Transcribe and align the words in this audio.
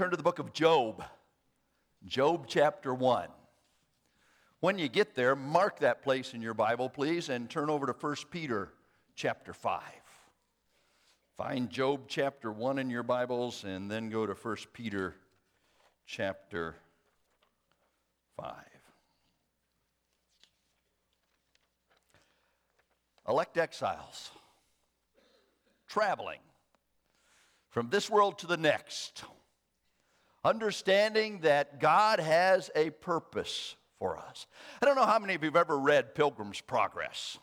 turn 0.00 0.10
to 0.10 0.16
the 0.16 0.22
book 0.22 0.38
of 0.38 0.54
Job, 0.54 1.04
Job 2.06 2.46
chapter 2.48 2.94
1. 2.94 3.28
When 4.60 4.78
you 4.78 4.88
get 4.88 5.14
there, 5.14 5.36
mark 5.36 5.80
that 5.80 6.00
place 6.00 6.32
in 6.32 6.40
your 6.40 6.54
Bible, 6.54 6.88
please, 6.88 7.28
and 7.28 7.50
turn 7.50 7.68
over 7.68 7.84
to 7.84 7.92
1 7.92 8.16
Peter 8.30 8.72
chapter 9.14 9.52
5. 9.52 9.82
Find 11.36 11.68
Job 11.68 12.04
chapter 12.08 12.50
1 12.50 12.78
in 12.78 12.88
your 12.88 13.02
Bibles 13.02 13.64
and 13.64 13.90
then 13.90 14.08
go 14.08 14.24
to 14.24 14.32
1 14.32 14.56
Peter 14.72 15.16
chapter 16.06 16.76
5. 18.38 18.54
Elect 23.28 23.58
exiles, 23.58 24.30
traveling 25.86 26.40
from 27.68 27.90
this 27.90 28.08
world 28.08 28.38
to 28.38 28.46
the 28.46 28.56
next, 28.56 29.24
understanding 30.44 31.40
that 31.40 31.80
God 31.80 32.20
has 32.20 32.70
a 32.74 32.90
purpose 32.90 33.76
for 33.98 34.16
us. 34.16 34.46
I 34.80 34.86
don't 34.86 34.96
know 34.96 35.06
how 35.06 35.18
many 35.18 35.34
of 35.34 35.42
you 35.42 35.48
have 35.48 35.56
ever 35.56 35.78
read 35.78 36.14
Pilgrim's 36.14 36.60
Progress. 36.60 37.38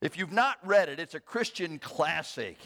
If 0.00 0.18
you've 0.18 0.32
not 0.32 0.58
read 0.66 0.88
it, 0.88 1.00
it's 1.00 1.14
a 1.14 1.20
Christian 1.20 1.78
classic. 1.78 2.58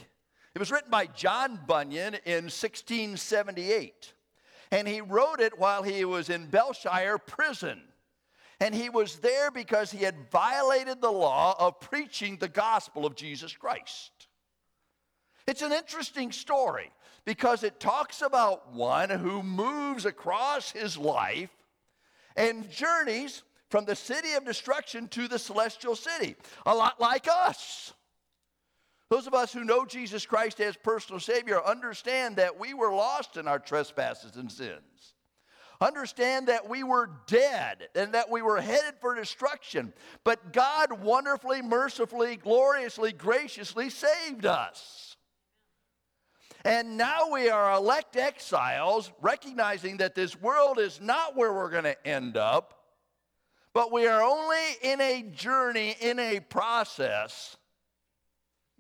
It 0.55 0.59
was 0.59 0.73
written 0.73 0.91
by 0.91 1.07
John 1.07 1.61
Bunyan 1.67 2.15
in 2.25 2.45
1678, 2.45 4.15
and 4.73 4.89
he 4.89 5.01
wrote 5.01 5.41
it 5.41 5.59
while 5.59 5.83
he 5.83 6.05
was 6.05 6.31
in 6.31 6.47
Belshire 6.47 7.19
prison. 7.19 7.83
And 8.59 8.75
he 8.75 8.89
was 8.89 9.17
there 9.17 9.51
because 9.51 9.91
he 9.91 10.03
had 10.03 10.31
violated 10.31 11.03
the 11.03 11.13
law 11.13 11.55
of 11.59 11.79
preaching 11.79 12.39
the 12.39 12.49
gospel 12.49 13.05
of 13.05 13.15
Jesus 13.15 13.55
Christ. 13.55 14.29
It's 15.47 15.61
an 15.61 15.73
interesting 15.73 16.33
story 16.33 16.91
because 17.27 17.65
it 17.65 17.79
talks 17.81 18.23
about 18.23 18.73
one 18.73 19.11
who 19.11 19.43
moves 19.43 20.07
across 20.07 20.71
his 20.71 20.97
life 20.97 21.51
and 22.37 22.71
journeys 22.71 23.43
from 23.69 23.85
the 23.85 23.97
city 23.97 24.33
of 24.35 24.45
destruction 24.45 25.09
to 25.09 25.29
the 25.29 25.39
celestial 25.39 25.97
city, 25.97 26.37
a 26.65 26.75
lot 26.75 27.01
like 27.01 27.27
us. 27.29 27.93
Those 29.11 29.27
of 29.27 29.35
us 29.35 29.53
who 29.53 29.65
know 29.65 29.85
Jesus 29.85 30.25
Christ 30.25 30.61
as 30.61 30.77
personal 30.77 31.21
Savior 31.21 31.63
understand 31.65 32.37
that 32.37 32.59
we 32.59 32.75
were 32.75 32.93
lost 32.93 33.37
in 33.37 33.47
our 33.47 33.59
trespasses 33.59 34.37
and 34.37 34.51
sins. 34.51 35.15
Understand 35.81 36.49
that 36.49 36.69
we 36.69 36.83
were 36.83 37.11
dead 37.27 37.89
and 37.95 38.15
that 38.15 38.31
we 38.31 38.41
were 38.41 38.61
headed 38.61 38.95
for 39.01 39.15
destruction. 39.15 39.93
But 40.25 40.53
God 40.53 41.01
wonderfully, 41.03 41.61
mercifully, 41.61 42.37
gloriously, 42.37 43.13
graciously 43.13 43.91
saved 43.91 44.47
us. 44.47 45.06
And 46.67 46.97
now 46.97 47.31
we 47.31 47.49
are 47.49 47.77
elect 47.77 48.17
exiles, 48.17 49.13
recognizing 49.23 49.99
that 49.99 50.17
this 50.17 50.35
world 50.41 50.81
is 50.81 51.01
not 51.01 51.37
where 51.37 51.53
we're 51.55 51.71
going 51.71 51.85
to 51.85 52.07
end 52.07 52.37
up, 52.37 52.83
but 53.73 53.93
we 53.93 54.09
are 54.09 54.21
only 54.21 54.59
in 54.83 55.01
a 55.01 55.23
journey, 55.23 55.95
in 56.01 56.19
a 56.19 56.41
process, 56.41 57.57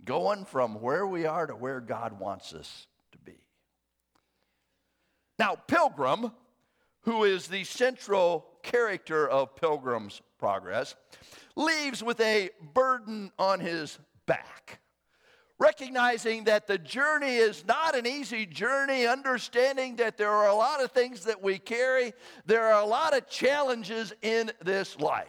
going 0.05 0.47
from 0.47 0.81
where 0.81 1.07
we 1.07 1.27
are 1.27 1.47
to 1.47 1.55
where 1.55 1.81
God 1.81 2.19
wants 2.19 2.53
us 2.55 2.89
to 3.13 3.19
be. 3.19 3.39
Now, 5.39 5.55
Pilgrim, 5.55 6.33
who 7.03 7.23
is 7.23 7.47
the 7.47 7.63
central 7.63 8.47
character 8.65 9.29
of 9.29 9.55
Pilgrim's 9.55 10.23
Progress, 10.41 10.97
leaves 11.55 12.03
with 12.03 12.19
a 12.19 12.51
burden 12.75 13.31
on 13.39 13.61
his 13.61 13.97
back 14.27 14.81
recognizing 15.59 16.45
that 16.45 16.67
the 16.67 16.79
journey 16.79 17.37
is 17.37 17.65
not 17.67 17.97
an 17.97 18.07
easy 18.07 18.45
journey, 18.47 19.07
understanding 19.07 19.97
that 19.97 20.17
there 20.19 20.31
are 20.31 20.49
a 20.49 20.55
lot 20.55 20.83
of 20.83 20.93
things 20.93 21.25
that 21.25 21.43
we 21.43 21.59
carry, 21.59 22.13
there 22.45 22.67
are 22.67 22.83
a 22.83 22.87
lot 22.87 23.17
of 23.17 23.29
challenges 23.29 24.13
in 24.23 24.53
this 24.63 24.99
life. 25.01 25.29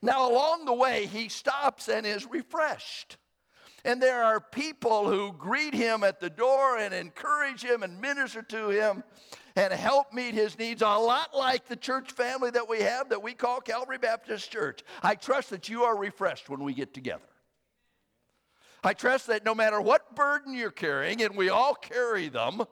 Now, 0.00 0.30
along 0.30 0.64
the 0.64 0.72
way, 0.72 1.06
he 1.06 1.28
stops 1.28 1.88
and 1.88 2.06
is 2.06 2.26
refreshed. 2.26 3.16
And 3.84 4.00
there 4.00 4.22
are 4.22 4.40
people 4.40 5.10
who 5.10 5.32
greet 5.32 5.74
him 5.74 6.04
at 6.04 6.20
the 6.20 6.30
door 6.30 6.78
and 6.78 6.94
encourage 6.94 7.64
him 7.64 7.82
and 7.82 8.00
minister 8.00 8.40
to 8.42 8.68
him 8.68 9.02
and 9.56 9.72
help 9.72 10.12
meet 10.12 10.34
his 10.34 10.56
needs, 10.56 10.82
a 10.82 10.86
lot 10.86 11.36
like 11.36 11.66
the 11.66 11.76
church 11.76 12.12
family 12.12 12.50
that 12.50 12.68
we 12.68 12.80
have 12.80 13.08
that 13.08 13.22
we 13.22 13.34
call 13.34 13.60
Calvary 13.60 13.98
Baptist 13.98 14.50
Church. 14.50 14.82
I 15.02 15.16
trust 15.16 15.50
that 15.50 15.68
you 15.68 15.82
are 15.82 15.96
refreshed 15.96 16.48
when 16.48 16.62
we 16.62 16.74
get 16.74 16.94
together. 16.94 17.22
I 18.84 18.94
trust 18.94 19.28
that 19.28 19.44
no 19.44 19.54
matter 19.54 19.80
what 19.80 20.16
burden 20.16 20.54
you're 20.54 20.70
carrying, 20.70 21.22
and 21.22 21.36
we 21.36 21.48
all 21.48 21.74
carry 21.74 22.28
them, 22.28 22.64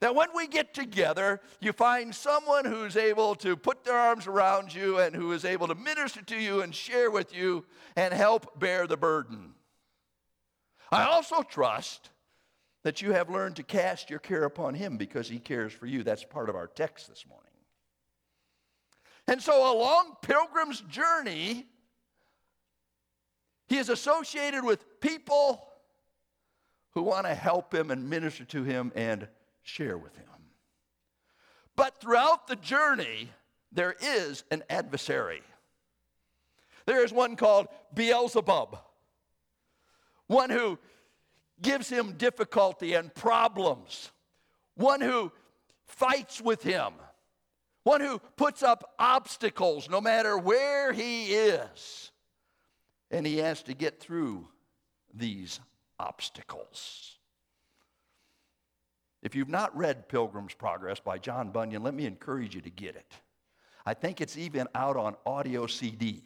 that 0.00 0.14
when 0.14 0.28
we 0.34 0.46
get 0.46 0.74
together, 0.74 1.40
you 1.60 1.72
find 1.72 2.14
someone 2.14 2.64
who's 2.64 2.96
able 2.96 3.34
to 3.36 3.56
put 3.56 3.84
their 3.84 3.96
arms 3.96 4.26
around 4.26 4.72
you 4.72 4.98
and 4.98 5.14
who 5.14 5.32
is 5.32 5.44
able 5.44 5.66
to 5.66 5.74
minister 5.74 6.22
to 6.22 6.36
you 6.36 6.60
and 6.60 6.74
share 6.74 7.10
with 7.10 7.34
you 7.34 7.64
and 7.96 8.14
help 8.14 8.60
bear 8.60 8.86
the 8.86 8.96
burden. 8.96 9.54
I 10.92 11.04
also 11.04 11.42
trust 11.42 12.10
that 12.84 13.02
you 13.02 13.12
have 13.12 13.28
learned 13.28 13.56
to 13.56 13.62
cast 13.62 14.08
your 14.08 14.20
care 14.20 14.44
upon 14.44 14.74
Him 14.74 14.96
because 14.96 15.28
He 15.28 15.38
cares 15.38 15.72
for 15.72 15.86
you. 15.86 16.02
That's 16.02 16.24
part 16.24 16.48
of 16.48 16.54
our 16.54 16.68
text 16.68 17.08
this 17.08 17.26
morning. 17.26 17.44
And 19.26 19.42
so, 19.42 19.70
a 19.70 19.76
long 19.76 20.16
Pilgrim's 20.22 20.80
journey, 20.82 21.66
he 23.68 23.76
is 23.76 23.88
associated 23.88 24.64
with 24.64 25.00
people 25.00 25.68
who 26.92 27.02
want 27.02 27.26
to 27.26 27.34
help 27.34 27.72
him 27.72 27.90
and 27.90 28.08
minister 28.08 28.44
to 28.46 28.64
him 28.64 28.92
and 28.96 29.28
share 29.62 29.98
with 29.98 30.16
him. 30.16 30.24
But 31.76 32.00
throughout 32.00 32.48
the 32.48 32.56
journey, 32.56 33.30
there 33.70 33.94
is 34.00 34.42
an 34.50 34.64
adversary. 34.70 35.42
There 36.86 37.04
is 37.04 37.12
one 37.12 37.36
called 37.36 37.68
Beelzebub, 37.94 38.78
one 40.26 40.50
who 40.50 40.78
gives 41.60 41.88
him 41.88 42.12
difficulty 42.12 42.94
and 42.94 43.14
problems, 43.14 44.10
one 44.74 45.00
who 45.00 45.30
fights 45.84 46.40
with 46.40 46.62
him, 46.62 46.94
one 47.82 48.00
who 48.00 48.18
puts 48.36 48.62
up 48.62 48.94
obstacles 48.98 49.88
no 49.90 50.00
matter 50.00 50.38
where 50.38 50.92
he 50.92 51.26
is. 51.26 51.97
And 53.10 53.26
he 53.26 53.38
has 53.38 53.62
to 53.64 53.74
get 53.74 54.00
through 54.00 54.48
these 55.14 55.60
obstacles. 55.98 57.18
If 59.22 59.34
you've 59.34 59.48
not 59.48 59.76
read 59.76 60.08
Pilgrim's 60.08 60.54
Progress 60.54 61.00
by 61.00 61.18
John 61.18 61.50
Bunyan, 61.50 61.82
let 61.82 61.94
me 61.94 62.06
encourage 62.06 62.54
you 62.54 62.60
to 62.60 62.70
get 62.70 62.94
it. 62.94 63.12
I 63.84 63.94
think 63.94 64.20
it's 64.20 64.36
even 64.36 64.68
out 64.74 64.96
on 64.96 65.16
audio 65.26 65.66
CD. 65.66 66.22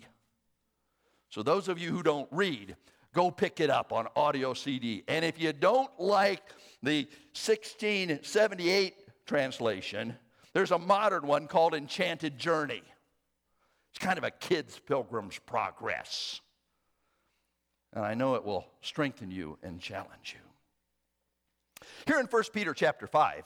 So, 1.30 1.42
those 1.42 1.68
of 1.68 1.78
you 1.78 1.90
who 1.90 2.02
don't 2.02 2.28
read, 2.30 2.76
go 3.14 3.30
pick 3.30 3.60
it 3.60 3.70
up 3.70 3.92
on 3.92 4.08
audio 4.16 4.52
CD. 4.52 5.04
And 5.08 5.24
if 5.24 5.40
you 5.40 5.52
don't 5.52 5.90
like 5.98 6.42
the 6.82 7.04
1678 7.34 8.94
translation, 9.26 10.16
there's 10.52 10.72
a 10.72 10.78
modern 10.78 11.26
one 11.26 11.46
called 11.46 11.74
Enchanted 11.74 12.38
Journey. 12.38 12.82
It's 13.90 14.04
kind 14.04 14.18
of 14.18 14.24
a 14.24 14.30
kid's 14.30 14.78
Pilgrim's 14.78 15.38
Progress. 15.38 16.40
And 17.92 18.04
I 18.04 18.14
know 18.14 18.34
it 18.34 18.44
will 18.44 18.66
strengthen 18.80 19.30
you 19.30 19.58
and 19.62 19.80
challenge 19.80 20.34
you. 20.34 21.86
Here 22.06 22.18
in 22.18 22.26
1 22.26 22.42
Peter 22.52 22.72
chapter 22.72 23.06
5, 23.06 23.44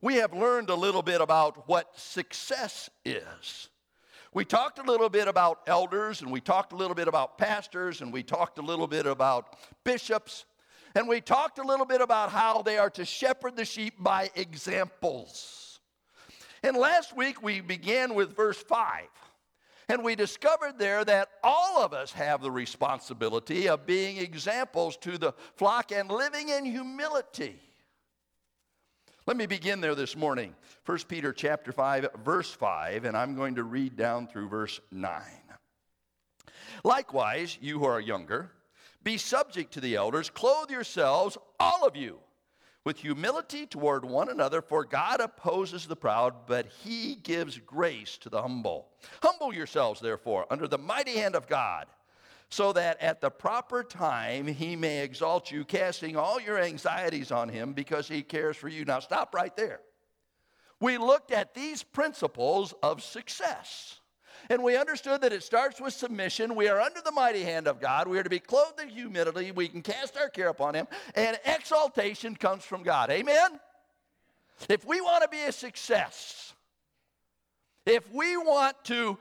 we 0.00 0.16
have 0.16 0.32
learned 0.32 0.70
a 0.70 0.74
little 0.74 1.02
bit 1.02 1.20
about 1.20 1.68
what 1.68 1.98
success 1.98 2.88
is. 3.04 3.68
We 4.32 4.44
talked 4.44 4.78
a 4.78 4.82
little 4.82 5.08
bit 5.08 5.26
about 5.26 5.62
elders, 5.66 6.20
and 6.20 6.30
we 6.30 6.40
talked 6.40 6.72
a 6.72 6.76
little 6.76 6.94
bit 6.94 7.08
about 7.08 7.38
pastors, 7.38 8.00
and 8.00 8.12
we 8.12 8.22
talked 8.22 8.58
a 8.58 8.62
little 8.62 8.86
bit 8.86 9.06
about 9.06 9.56
bishops, 9.84 10.44
and 10.94 11.08
we 11.08 11.20
talked 11.20 11.58
a 11.58 11.62
little 11.62 11.86
bit 11.86 12.00
about 12.00 12.30
how 12.30 12.62
they 12.62 12.78
are 12.78 12.90
to 12.90 13.04
shepherd 13.04 13.56
the 13.56 13.64
sheep 13.64 13.94
by 13.98 14.30
examples. 14.36 15.80
And 16.62 16.76
last 16.76 17.16
week 17.16 17.42
we 17.42 17.60
began 17.60 18.14
with 18.14 18.36
verse 18.36 18.58
5. 18.58 19.06
And 19.88 20.04
we 20.04 20.14
discovered 20.14 20.78
there 20.78 21.02
that 21.04 21.30
all 21.42 21.82
of 21.82 21.94
us 21.94 22.12
have 22.12 22.42
the 22.42 22.50
responsibility 22.50 23.68
of 23.68 23.86
being 23.86 24.18
examples 24.18 24.98
to 24.98 25.16
the 25.16 25.32
flock 25.56 25.92
and 25.92 26.10
living 26.10 26.50
in 26.50 26.66
humility. 26.66 27.58
Let 29.26 29.36
me 29.36 29.46
begin 29.46 29.80
there 29.80 29.94
this 29.94 30.14
morning. 30.14 30.54
1 30.84 30.98
Peter 31.08 31.32
chapter 31.32 31.72
5 31.72 32.08
verse 32.22 32.50
5 32.50 33.04
and 33.04 33.16
I'm 33.16 33.34
going 33.34 33.54
to 33.54 33.64
read 33.64 33.96
down 33.96 34.26
through 34.26 34.48
verse 34.48 34.78
9. 34.90 35.22
Likewise, 36.84 37.58
you 37.60 37.78
who 37.78 37.86
are 37.86 38.00
younger, 38.00 38.50
be 39.02 39.16
subject 39.16 39.72
to 39.72 39.80
the 39.80 39.96
elders, 39.96 40.28
clothe 40.28 40.70
yourselves 40.70 41.38
all 41.58 41.86
of 41.86 41.96
you 41.96 42.18
with 42.88 43.00
humility 43.00 43.66
toward 43.66 44.02
one 44.02 44.30
another, 44.30 44.62
for 44.62 44.82
God 44.82 45.20
opposes 45.20 45.86
the 45.86 45.94
proud, 45.94 46.46
but 46.46 46.64
he 46.64 47.16
gives 47.16 47.58
grace 47.58 48.16
to 48.16 48.30
the 48.30 48.40
humble. 48.40 48.88
Humble 49.22 49.52
yourselves, 49.52 50.00
therefore, 50.00 50.46
under 50.48 50.66
the 50.66 50.78
mighty 50.78 51.18
hand 51.18 51.36
of 51.36 51.46
God, 51.46 51.84
so 52.48 52.72
that 52.72 52.98
at 53.02 53.20
the 53.20 53.28
proper 53.28 53.84
time 53.84 54.46
he 54.46 54.74
may 54.74 55.02
exalt 55.02 55.50
you, 55.50 55.66
casting 55.66 56.16
all 56.16 56.40
your 56.40 56.58
anxieties 56.58 57.30
on 57.30 57.50
him 57.50 57.74
because 57.74 58.08
he 58.08 58.22
cares 58.22 58.56
for 58.56 58.70
you. 58.70 58.86
Now, 58.86 59.00
stop 59.00 59.34
right 59.34 59.54
there. 59.54 59.80
We 60.80 60.96
looked 60.96 61.30
at 61.30 61.52
these 61.52 61.82
principles 61.82 62.72
of 62.82 63.02
success. 63.02 63.97
And 64.50 64.62
we 64.62 64.76
understood 64.76 65.20
that 65.20 65.32
it 65.32 65.42
starts 65.42 65.80
with 65.80 65.92
submission. 65.92 66.54
We 66.54 66.68
are 66.68 66.80
under 66.80 67.00
the 67.02 67.12
mighty 67.12 67.42
hand 67.42 67.68
of 67.68 67.80
God. 67.80 68.08
We 68.08 68.18
are 68.18 68.22
to 68.22 68.30
be 68.30 68.38
clothed 68.38 68.80
in 68.80 68.88
humility. 68.88 69.52
We 69.52 69.68
can 69.68 69.82
cast 69.82 70.16
our 70.16 70.28
care 70.28 70.48
upon 70.48 70.74
Him. 70.74 70.88
And 71.14 71.38
exaltation 71.44 72.34
comes 72.34 72.64
from 72.64 72.82
God. 72.82 73.10
Amen? 73.10 73.60
If 74.68 74.86
we 74.86 75.00
want 75.00 75.22
to 75.22 75.28
be 75.28 75.42
a 75.42 75.52
success, 75.52 76.54
if 77.84 78.10
we 78.12 78.36
want 78.36 78.76
to 78.84 79.18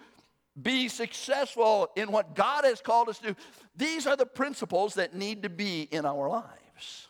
be 0.62 0.88
successful 0.88 1.90
in 1.96 2.12
what 2.12 2.36
God 2.36 2.64
has 2.64 2.82
called 2.82 3.10
us 3.10 3.20
to 3.20 3.36
these 3.76 4.08
are 4.08 4.16
the 4.16 4.26
principles 4.26 4.96
that 4.96 5.14
need 5.14 5.44
to 5.44 5.50
be 5.50 5.84
in 5.84 6.06
our 6.06 6.28
lives. 6.30 7.08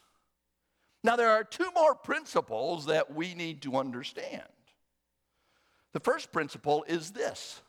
Now, 1.04 1.16
there 1.16 1.30
are 1.30 1.44
two 1.44 1.70
more 1.74 1.96
principles 1.96 2.88
that 2.88 3.14
we 3.14 3.34
need 3.34 3.62
to 3.62 3.78
understand. 3.78 4.44
The 5.94 6.02
first 6.02 6.34
principle 6.34 6.84
is 6.88 7.12
this 7.12 7.62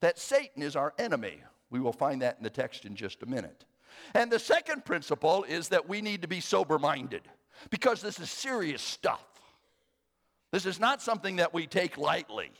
that 0.00 0.18
Satan 0.18 0.62
is 0.62 0.76
our 0.76 0.94
enemy. 0.98 1.42
We 1.70 1.80
will 1.80 1.92
find 1.92 2.22
that 2.22 2.38
in 2.38 2.44
the 2.44 2.50
text 2.50 2.84
in 2.84 2.94
just 2.94 3.22
a 3.22 3.26
minute. 3.26 3.64
And 4.14 4.30
the 4.30 4.38
second 4.38 4.84
principle 4.84 5.44
is 5.44 5.68
that 5.68 5.88
we 5.88 6.00
need 6.00 6.22
to 6.22 6.28
be 6.28 6.40
sober 6.40 6.78
minded 6.78 7.22
because 7.70 8.00
this 8.00 8.20
is 8.20 8.30
serious 8.30 8.82
stuff. 8.82 9.24
This 10.52 10.66
is 10.66 10.80
not 10.80 11.02
something 11.02 11.36
that 11.36 11.52
we 11.52 11.66
take 11.66 11.98
lightly. 11.98 12.50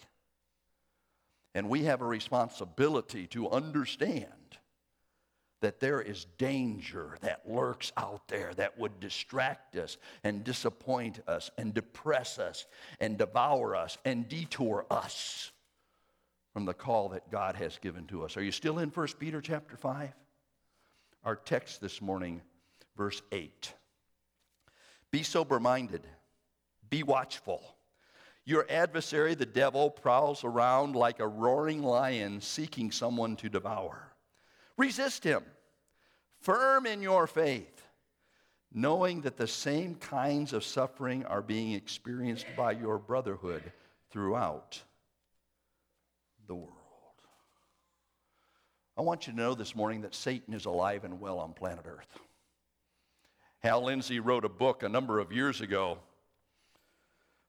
And 1.54 1.68
we 1.68 1.84
have 1.84 2.02
a 2.02 2.06
responsibility 2.06 3.26
to 3.28 3.50
understand 3.50 4.26
that 5.60 5.80
there 5.80 6.00
is 6.00 6.26
danger 6.36 7.16
that 7.20 7.42
lurks 7.48 7.92
out 7.96 8.28
there 8.28 8.52
that 8.54 8.78
would 8.78 9.00
distract 9.00 9.74
us 9.76 9.96
and 10.22 10.44
disappoint 10.44 11.20
us 11.26 11.50
and 11.58 11.74
depress 11.74 12.38
us 12.38 12.66
and 13.00 13.18
devour 13.18 13.74
us 13.74 13.98
and 14.04 14.28
detour 14.28 14.86
us 14.90 15.50
from 16.52 16.64
the 16.64 16.74
call 16.74 17.10
that 17.10 17.30
God 17.30 17.56
has 17.56 17.78
given 17.78 18.06
to 18.06 18.24
us. 18.24 18.36
Are 18.36 18.42
you 18.42 18.52
still 18.52 18.78
in 18.78 18.90
1 18.90 19.06
Peter 19.18 19.40
chapter 19.40 19.76
5? 19.76 20.12
Our 21.24 21.36
text 21.36 21.80
this 21.80 22.00
morning, 22.00 22.40
verse 22.96 23.22
8. 23.32 23.72
Be 25.10 25.22
sober 25.22 25.60
minded, 25.60 26.06
be 26.88 27.02
watchful. 27.02 27.62
Your 28.44 28.66
adversary, 28.70 29.34
the 29.34 29.44
devil, 29.44 29.90
prowls 29.90 30.42
around 30.42 30.96
like 30.96 31.20
a 31.20 31.28
roaring 31.28 31.82
lion 31.82 32.40
seeking 32.40 32.90
someone 32.90 33.36
to 33.36 33.50
devour. 33.50 34.14
Resist 34.78 35.22
him, 35.22 35.42
firm 36.40 36.86
in 36.86 37.02
your 37.02 37.26
faith, 37.26 37.82
knowing 38.72 39.20
that 39.22 39.36
the 39.36 39.46
same 39.46 39.96
kinds 39.96 40.54
of 40.54 40.64
suffering 40.64 41.26
are 41.26 41.42
being 41.42 41.72
experienced 41.72 42.46
by 42.56 42.72
your 42.72 42.98
brotherhood 42.98 43.70
throughout 44.10 44.82
the 46.48 46.54
world. 46.54 46.72
I 48.96 49.02
want 49.02 49.26
you 49.26 49.32
to 49.32 49.38
know 49.38 49.54
this 49.54 49.76
morning 49.76 50.00
that 50.00 50.14
Satan 50.14 50.54
is 50.54 50.64
alive 50.64 51.04
and 51.04 51.20
well 51.20 51.38
on 51.38 51.52
planet 51.52 51.84
Earth. 51.86 52.18
Hal 53.60 53.84
Lindsey 53.84 54.18
wrote 54.18 54.44
a 54.44 54.48
book 54.48 54.82
a 54.82 54.88
number 54.88 55.20
of 55.20 55.32
years 55.32 55.60
ago 55.60 55.98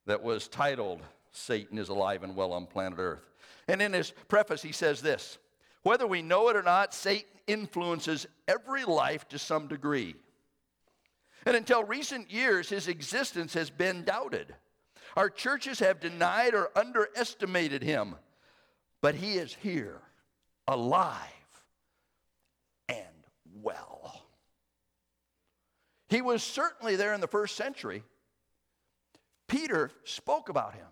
that 0.05 0.21
was 0.21 0.47
titled 0.47 1.01
Satan 1.31 1.77
is 1.77 1.89
Alive 1.89 2.23
and 2.23 2.35
Well 2.35 2.53
on 2.53 2.65
Planet 2.65 2.99
Earth. 2.99 3.29
And 3.67 3.81
in 3.81 3.93
his 3.93 4.11
preface, 4.27 4.61
he 4.61 4.71
says 4.71 5.01
this 5.01 5.37
Whether 5.83 6.07
we 6.07 6.21
know 6.21 6.49
it 6.49 6.55
or 6.55 6.63
not, 6.63 6.93
Satan 6.93 7.29
influences 7.47 8.27
every 8.47 8.85
life 8.85 9.27
to 9.29 9.39
some 9.39 9.67
degree. 9.67 10.15
And 11.45 11.55
until 11.55 11.83
recent 11.83 12.29
years, 12.29 12.69
his 12.69 12.87
existence 12.87 13.53
has 13.53 13.69
been 13.69 14.03
doubted. 14.03 14.53
Our 15.15 15.29
churches 15.29 15.79
have 15.79 15.99
denied 15.99 16.53
or 16.53 16.69
underestimated 16.75 17.81
him. 17.81 18.15
But 19.01 19.15
he 19.15 19.33
is 19.33 19.55
here, 19.61 20.01
alive 20.67 21.19
and 22.87 23.05
well. 23.61 24.25
He 26.09 26.21
was 26.21 26.43
certainly 26.43 26.95
there 26.95 27.13
in 27.13 27.21
the 27.21 27.27
first 27.27 27.55
century. 27.55 28.03
Peter 29.47 29.91
spoke 30.03 30.49
about 30.49 30.73
him. 30.73 30.87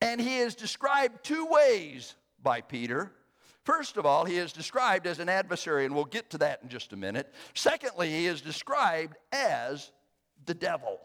And 0.00 0.20
he 0.20 0.38
is 0.38 0.54
described 0.54 1.24
two 1.24 1.46
ways 1.46 2.14
by 2.42 2.60
Peter. 2.60 3.12
First 3.64 3.96
of 3.96 4.06
all, 4.06 4.24
he 4.24 4.36
is 4.36 4.52
described 4.52 5.06
as 5.06 5.18
an 5.18 5.28
adversary, 5.28 5.84
and 5.84 5.94
we'll 5.94 6.04
get 6.04 6.30
to 6.30 6.38
that 6.38 6.60
in 6.62 6.68
just 6.68 6.92
a 6.92 6.96
minute. 6.96 7.34
Secondly, 7.54 8.08
he 8.08 8.26
is 8.26 8.40
described 8.40 9.16
as 9.32 9.92
the 10.46 10.54
devil. 10.54 11.00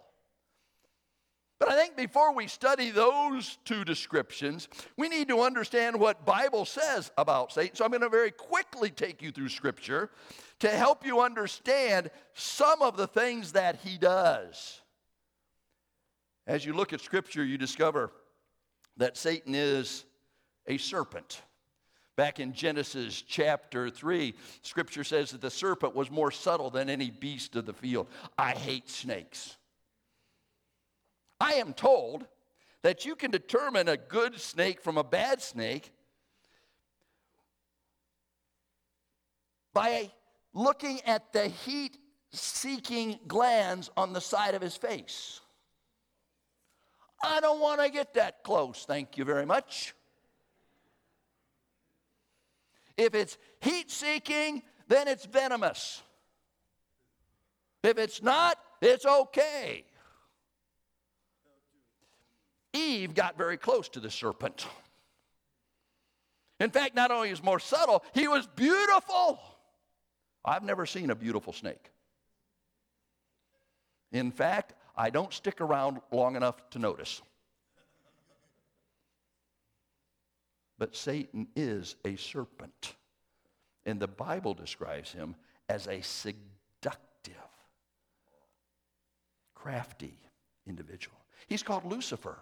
But 1.60 1.70
I 1.70 1.76
think 1.76 1.96
before 1.96 2.34
we 2.34 2.48
study 2.48 2.92
those 2.92 3.58
two 3.64 3.86
descriptions, 3.86 4.68
we 4.98 5.08
need 5.08 5.28
to 5.30 5.42
understand 5.42 6.00
what 6.00 6.26
Bible 6.26 6.66
says 6.66 7.12
about 7.18 7.54
Satan. 7.54 7.76
So 7.76 7.86
I'm 7.86 7.92
going 7.92 8.02
to 8.02 8.10
very 8.10 8.32
quickly 8.32 8.90
take 8.90 9.22
you 9.22 9.32
through 9.32 9.50
scripture 9.50 10.10
to 10.60 10.70
help 10.70 11.06
you 11.06 11.22
understand 11.22 12.10
some 12.34 12.82
of 12.82 12.98
the 12.98 13.08
things 13.08 13.54
that 13.54 13.78
he 13.84 13.98
does. 13.98 14.82
As 16.46 16.66
you 16.66 16.74
look 16.74 16.92
at 16.92 17.00
scripture, 17.00 17.46
you 17.46 17.58
discover 17.58 18.12
that 18.98 19.16
Satan 19.16 19.56
is 19.56 20.06
a 20.68 20.78
serpent. 20.78 21.42
Back 22.16 22.40
in 22.40 22.54
Genesis 22.54 23.22
chapter 23.22 23.90
3, 23.90 24.36
scripture 24.62 25.04
says 25.04 25.32
that 25.32 25.42
the 25.42 25.50
serpent 25.50 25.96
was 25.96 26.12
more 26.12 26.30
subtle 26.30 26.70
than 26.70 26.90
any 26.90 27.10
beast 27.10 27.56
of 27.56 27.66
the 27.66 27.74
field. 27.74 28.08
I 28.38 28.52
hate 28.52 28.90
snakes. 28.90 29.58
I 31.44 31.56
am 31.56 31.74
told 31.74 32.26
that 32.84 33.04
you 33.04 33.18
can 33.18 33.30
determine 33.30 33.90
a 33.90 33.98
good 33.98 34.40
snake 34.40 34.82
from 34.82 34.98
a 34.98 35.04
bad 35.04 35.42
snake 35.42 35.92
by 39.74 40.10
looking 40.54 41.02
at 41.02 41.34
the 41.34 41.50
heat 41.50 41.98
seeking 42.32 43.20
glands 43.28 43.92
on 43.98 44.14
the 44.14 44.22
side 44.22 44.56
of 44.56 44.62
his 44.62 44.78
face. 44.78 45.42
I 47.22 47.42
don't 47.42 47.60
want 47.60 47.82
to 47.82 47.90
get 47.90 48.14
that 48.14 48.42
close, 48.44 48.86
thank 48.88 49.18
you 49.18 49.26
very 49.26 49.46
much. 49.46 49.94
If 52.96 53.16
it's 53.16 53.38
heat 53.60 53.92
seeking, 53.92 54.64
then 54.88 55.10
it's 55.10 55.26
venomous. 55.26 56.02
If 57.84 57.98
it's 57.98 58.24
not, 58.24 58.58
it's 58.82 59.06
okay. 59.06 59.84
Eve 62.74 63.14
got 63.14 63.38
very 63.38 63.58
close 63.58 63.88
to 63.90 64.00
the 64.00 64.10
serpent. 64.10 64.66
In 66.60 66.70
fact, 66.70 66.96
not 66.96 67.12
only 67.12 67.30
is 67.30 67.44
more 67.44 67.60
subtle, 67.60 68.04
he 68.14 68.28
was 68.28 68.48
beautiful. 68.56 69.40
I've 70.44 70.64
never 70.64 70.86
seen 70.86 71.10
a 71.10 71.16
beautiful 71.16 71.54
snake. 71.54 71.92
In 74.12 74.32
fact, 74.32 74.74
I 74.96 75.10
don't 75.10 75.34
stick 75.34 75.62
around 75.62 76.00
long 76.12 76.36
enough 76.36 76.70
to 76.72 76.80
notice. 76.80 77.22
But 80.78 80.96
Satan 80.96 81.48
is 81.56 81.96
a 82.06 82.16
serpent. 82.16 82.96
And 83.86 84.00
the 84.00 84.08
Bible 84.08 84.54
describes 84.54 85.12
him 85.12 85.36
as 85.70 85.88
a 85.88 86.02
seductive, 86.02 87.34
crafty 89.56 90.18
individual. 90.66 91.18
He's 91.48 91.64
called 91.64 91.86
Lucifer 91.86 92.38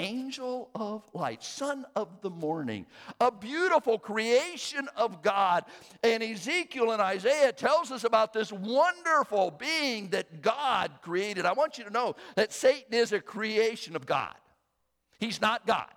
angel 0.00 0.70
of 0.74 1.02
light, 1.12 1.42
son 1.42 1.84
of 1.94 2.20
the 2.22 2.30
morning, 2.30 2.86
a 3.20 3.30
beautiful 3.30 3.98
creation 3.98 4.88
of 4.96 5.22
God. 5.22 5.64
And 6.02 6.22
Ezekiel 6.22 6.92
and 6.92 7.02
Isaiah 7.02 7.52
tells 7.52 7.92
us 7.92 8.04
about 8.04 8.32
this 8.32 8.52
wonderful 8.52 9.50
being 9.50 10.08
that 10.08 10.42
God 10.42 10.90
created. 11.02 11.46
I 11.46 11.52
want 11.52 11.78
you 11.78 11.84
to 11.84 11.90
know 11.90 12.16
that 12.34 12.52
Satan 12.52 12.94
is 12.94 13.12
a 13.12 13.20
creation 13.20 13.94
of 13.94 14.06
God. 14.06 14.34
He's 15.18 15.40
not 15.40 15.66
God, 15.66 15.92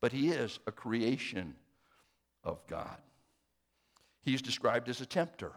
but 0.00 0.12
he 0.12 0.30
is 0.30 0.58
a 0.66 0.72
creation 0.72 1.54
of 2.42 2.66
God. 2.66 2.98
He's 4.22 4.42
described 4.42 4.88
as 4.88 5.00
a 5.00 5.06
tempter 5.06 5.52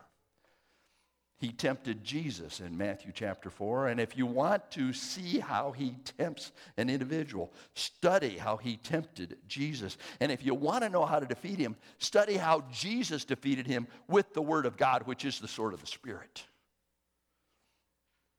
he 1.41 1.51
tempted 1.51 2.03
Jesus 2.03 2.59
in 2.59 2.77
Matthew 2.77 3.11
chapter 3.11 3.49
4. 3.49 3.87
And 3.87 3.99
if 3.99 4.15
you 4.15 4.27
want 4.27 4.69
to 4.71 4.93
see 4.93 5.39
how 5.39 5.71
he 5.71 5.95
tempts 6.17 6.51
an 6.77 6.87
individual, 6.87 7.51
study 7.73 8.37
how 8.37 8.57
he 8.57 8.77
tempted 8.77 9.37
Jesus. 9.47 9.97
And 10.19 10.31
if 10.31 10.45
you 10.45 10.53
want 10.53 10.83
to 10.83 10.89
know 10.89 11.03
how 11.03 11.19
to 11.19 11.25
defeat 11.25 11.57
him, 11.57 11.75
study 11.97 12.37
how 12.37 12.63
Jesus 12.71 13.25
defeated 13.25 13.65
him 13.65 13.87
with 14.07 14.35
the 14.35 14.41
Word 14.41 14.67
of 14.67 14.77
God, 14.77 15.07
which 15.07 15.25
is 15.25 15.39
the 15.39 15.47
sword 15.47 15.73
of 15.73 15.81
the 15.81 15.87
Spirit. 15.87 16.43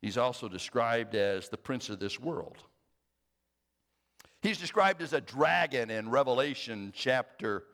He's 0.00 0.16
also 0.16 0.48
described 0.48 1.16
as 1.16 1.48
the 1.48 1.58
prince 1.58 1.88
of 1.88 1.98
this 1.98 2.20
world. 2.20 2.58
He's 4.42 4.58
described 4.58 5.02
as 5.02 5.12
a 5.12 5.20
dragon 5.20 5.90
in 5.90 6.08
Revelation 6.08 6.92
chapter 6.94 7.64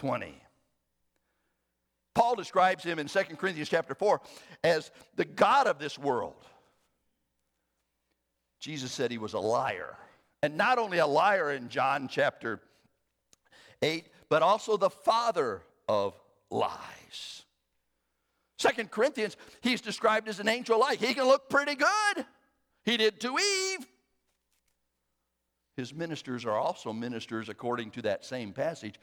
20. 0.00 0.34
Paul 2.14 2.36
describes 2.36 2.84
him 2.84 2.98
in 2.98 3.08
2 3.08 3.22
Corinthians 3.36 3.68
chapter 3.68 3.94
4 3.94 4.20
as 4.62 4.90
the 5.16 5.24
God 5.24 5.66
of 5.66 5.78
this 5.78 5.98
world. 5.98 6.44
Jesus 8.60 8.92
said 8.92 9.10
he 9.10 9.18
was 9.18 9.34
a 9.34 9.38
liar. 9.38 9.96
And 10.42 10.56
not 10.56 10.78
only 10.78 10.98
a 10.98 11.06
liar 11.06 11.52
in 11.52 11.68
John 11.68 12.08
chapter 12.08 12.60
8, 13.82 14.06
but 14.28 14.42
also 14.42 14.76
the 14.76 14.90
father 14.90 15.62
of 15.88 16.18
lies. 16.50 17.44
Second 18.58 18.90
Corinthians, 18.90 19.36
he's 19.60 19.80
described 19.80 20.28
as 20.28 20.40
an 20.40 20.48
angel 20.48 20.78
like. 20.78 21.00
He 21.00 21.14
can 21.14 21.24
look 21.24 21.50
pretty 21.50 21.74
good. 21.74 22.26
He 22.84 22.96
did 22.96 23.20
to 23.20 23.38
Eve. 23.38 23.86
His 25.76 25.92
ministers 25.92 26.44
are 26.44 26.56
also 26.56 26.92
ministers, 26.92 27.48
according 27.48 27.90
to 27.92 28.02
that 28.02 28.24
same 28.24 28.52
passage, 28.52 28.94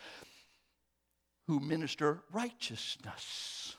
who 1.51 1.59
minister 1.59 2.21
righteousness. 2.31 3.75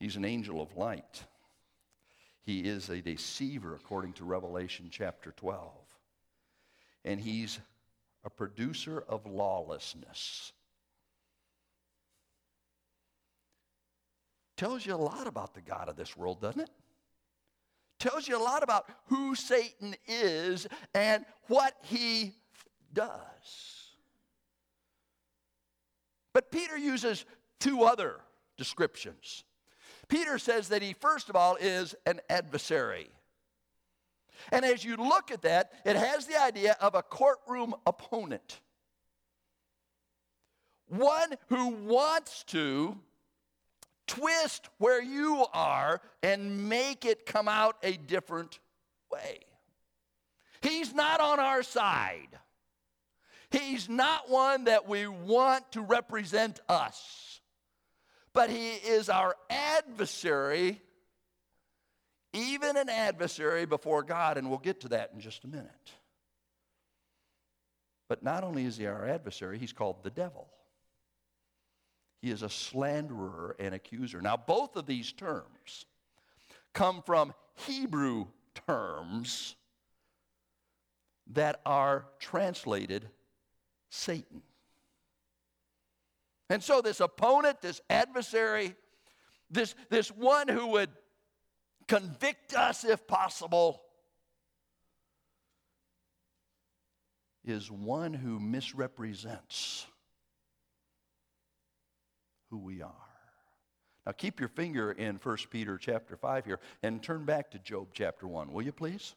He's 0.00 0.16
an 0.16 0.24
angel 0.24 0.62
of 0.62 0.74
light. 0.74 1.24
He 2.46 2.60
is 2.60 2.88
a 2.88 3.02
deceiver, 3.02 3.74
according 3.74 4.14
to 4.14 4.24
Revelation 4.24 4.88
chapter 4.90 5.32
12. 5.32 5.70
And 7.04 7.20
he's 7.20 7.60
a 8.24 8.30
producer 8.30 9.04
of 9.06 9.26
lawlessness. 9.26 10.54
Tells 14.56 14.86
you 14.86 14.94
a 14.94 14.96
lot 14.96 15.26
about 15.26 15.52
the 15.52 15.60
God 15.60 15.90
of 15.90 15.96
this 15.96 16.16
world, 16.16 16.40
doesn't 16.40 16.62
it? 16.62 16.70
Tells 17.98 18.26
you 18.26 18.38
a 18.38 18.42
lot 18.42 18.62
about 18.62 18.88
who 19.08 19.34
Satan 19.34 19.94
is 20.08 20.66
and 20.94 21.26
what 21.48 21.74
he 21.82 22.34
does. 22.96 23.92
But 26.32 26.50
Peter 26.50 26.76
uses 26.76 27.24
two 27.60 27.84
other 27.84 28.16
descriptions. 28.56 29.44
Peter 30.08 30.38
says 30.38 30.68
that 30.68 30.82
he, 30.82 30.92
first 30.94 31.28
of 31.28 31.36
all, 31.36 31.56
is 31.56 31.94
an 32.06 32.20
adversary. 32.28 33.10
And 34.50 34.64
as 34.64 34.84
you 34.84 34.96
look 34.96 35.30
at 35.30 35.42
that, 35.42 35.72
it 35.84 35.96
has 35.96 36.26
the 36.26 36.40
idea 36.42 36.76
of 36.80 36.94
a 36.94 37.02
courtroom 37.02 37.74
opponent. 37.86 38.60
One 40.88 41.34
who 41.48 41.68
wants 41.68 42.44
to 42.44 42.96
twist 44.06 44.68
where 44.78 45.02
you 45.02 45.44
are 45.52 46.00
and 46.22 46.68
make 46.68 47.04
it 47.04 47.26
come 47.26 47.48
out 47.48 47.76
a 47.82 47.96
different 47.96 48.60
way. 49.10 49.40
He's 50.62 50.94
not 50.94 51.20
on 51.20 51.40
our 51.40 51.62
side. 51.62 52.38
He's 53.50 53.88
not 53.88 54.28
one 54.28 54.64
that 54.64 54.88
we 54.88 55.06
want 55.06 55.72
to 55.72 55.80
represent 55.80 56.60
us, 56.68 57.40
but 58.32 58.50
he 58.50 58.70
is 58.70 59.08
our 59.08 59.36
adversary, 59.48 60.82
even 62.32 62.76
an 62.76 62.88
adversary 62.88 63.66
before 63.66 64.02
God, 64.02 64.36
and 64.36 64.48
we'll 64.48 64.58
get 64.58 64.80
to 64.80 64.88
that 64.88 65.12
in 65.14 65.20
just 65.20 65.44
a 65.44 65.48
minute. 65.48 65.70
But 68.08 68.22
not 68.22 68.44
only 68.44 68.64
is 68.64 68.76
he 68.76 68.86
our 68.86 69.06
adversary, 69.06 69.58
he's 69.58 69.72
called 69.72 70.02
the 70.02 70.10
devil. 70.10 70.48
He 72.22 72.30
is 72.30 72.42
a 72.42 72.50
slanderer 72.50 73.54
and 73.58 73.74
accuser. 73.74 74.20
Now, 74.20 74.36
both 74.36 74.76
of 74.76 74.86
these 74.86 75.12
terms 75.12 75.86
come 76.72 77.02
from 77.02 77.32
Hebrew 77.54 78.26
terms 78.66 79.54
that 81.32 81.60
are 81.64 82.06
translated 82.18 83.08
Satan. 83.90 84.42
And 86.48 86.62
so, 86.62 86.80
this 86.80 87.00
opponent, 87.00 87.60
this 87.60 87.80
adversary, 87.90 88.74
this, 89.50 89.74
this 89.90 90.08
one 90.08 90.48
who 90.48 90.68
would 90.68 90.90
convict 91.88 92.54
us 92.54 92.84
if 92.84 93.06
possible, 93.06 93.82
is 97.44 97.70
one 97.70 98.12
who 98.12 98.40
misrepresents 98.40 99.86
who 102.50 102.58
we 102.58 102.82
are. 102.82 102.92
Now 104.04 104.12
keep 104.12 104.38
your 104.38 104.48
finger 104.48 104.92
in 104.92 105.16
1 105.16 105.36
Peter 105.50 105.78
chapter 105.78 106.16
5 106.16 106.44
here 106.44 106.60
and 106.82 107.02
turn 107.02 107.24
back 107.24 107.50
to 107.52 107.58
Job 107.58 107.88
chapter 107.92 108.26
1, 108.26 108.52
will 108.52 108.62
you 108.62 108.72
please? 108.72 109.14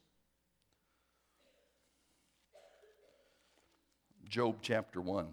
Job 4.29 4.57
chapter 4.61 5.01
1. 5.01 5.27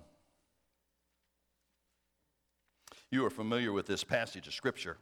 You 3.10 3.26
are 3.26 3.30
familiar 3.30 3.70
with 3.70 3.86
this 3.86 4.02
passage 4.02 4.46
of 4.46 4.54
Scripture. 4.54 4.96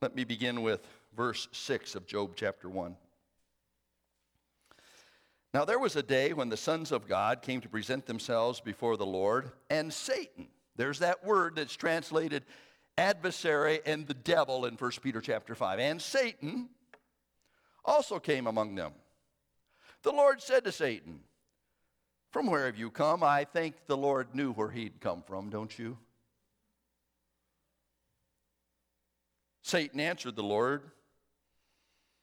Let 0.00 0.14
me 0.14 0.22
begin 0.22 0.62
with 0.62 0.86
verse 1.16 1.48
6 1.50 1.96
of 1.96 2.06
Job 2.06 2.34
chapter 2.36 2.68
1. 2.68 2.96
Now, 5.52 5.64
there 5.64 5.80
was 5.80 5.96
a 5.96 6.02
day 6.02 6.32
when 6.32 6.48
the 6.48 6.56
sons 6.56 6.92
of 6.92 7.08
God 7.08 7.42
came 7.42 7.60
to 7.62 7.68
present 7.68 8.06
themselves 8.06 8.60
before 8.60 8.96
the 8.96 9.06
Lord, 9.06 9.50
and 9.70 9.92
Satan, 9.92 10.46
there's 10.76 11.00
that 11.00 11.24
word 11.24 11.56
that's 11.56 11.74
translated 11.74 12.44
adversary 12.96 13.80
and 13.84 14.06
the 14.06 14.14
devil 14.14 14.66
in 14.66 14.74
1 14.74 14.90
Peter 15.02 15.20
chapter 15.20 15.56
5, 15.56 15.80
and 15.80 16.00
Satan 16.00 16.68
also 17.84 18.20
came 18.20 18.46
among 18.46 18.76
them. 18.76 18.92
The 20.06 20.12
Lord 20.12 20.40
said 20.40 20.62
to 20.62 20.70
Satan, 20.70 21.18
From 22.30 22.46
where 22.46 22.66
have 22.66 22.78
you 22.78 22.92
come? 22.92 23.24
I 23.24 23.42
think 23.42 23.74
the 23.88 23.96
Lord 23.96 24.36
knew 24.36 24.52
where 24.52 24.70
he'd 24.70 25.00
come 25.00 25.20
from, 25.20 25.50
don't 25.50 25.76
you? 25.76 25.98
Satan 29.62 29.98
answered 29.98 30.36
the 30.36 30.44
Lord, 30.44 30.82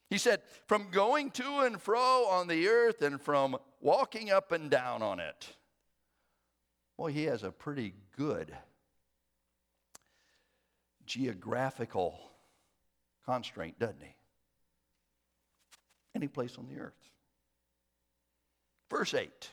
he 0.08 0.16
said, 0.16 0.40
from 0.66 0.86
going 0.92 1.30
to 1.32 1.60
and 1.60 1.78
fro 1.78 2.24
on 2.24 2.48
the 2.48 2.68
earth 2.68 3.02
and 3.02 3.20
from 3.20 3.54
walking 3.82 4.30
up 4.30 4.50
and 4.50 4.70
down 4.70 5.02
on 5.02 5.20
it. 5.20 5.46
Well, 6.96 7.08
he 7.08 7.24
has 7.24 7.42
a 7.42 7.50
pretty 7.50 7.92
good 8.16 8.56
geographical 11.04 12.18
constraint, 13.26 13.78
doesn't 13.78 14.00
he? 14.00 14.16
Any 16.14 16.28
place 16.28 16.56
on 16.56 16.66
the 16.66 16.80
earth. 16.80 17.13
Verse 18.90 19.14
8. 19.14 19.50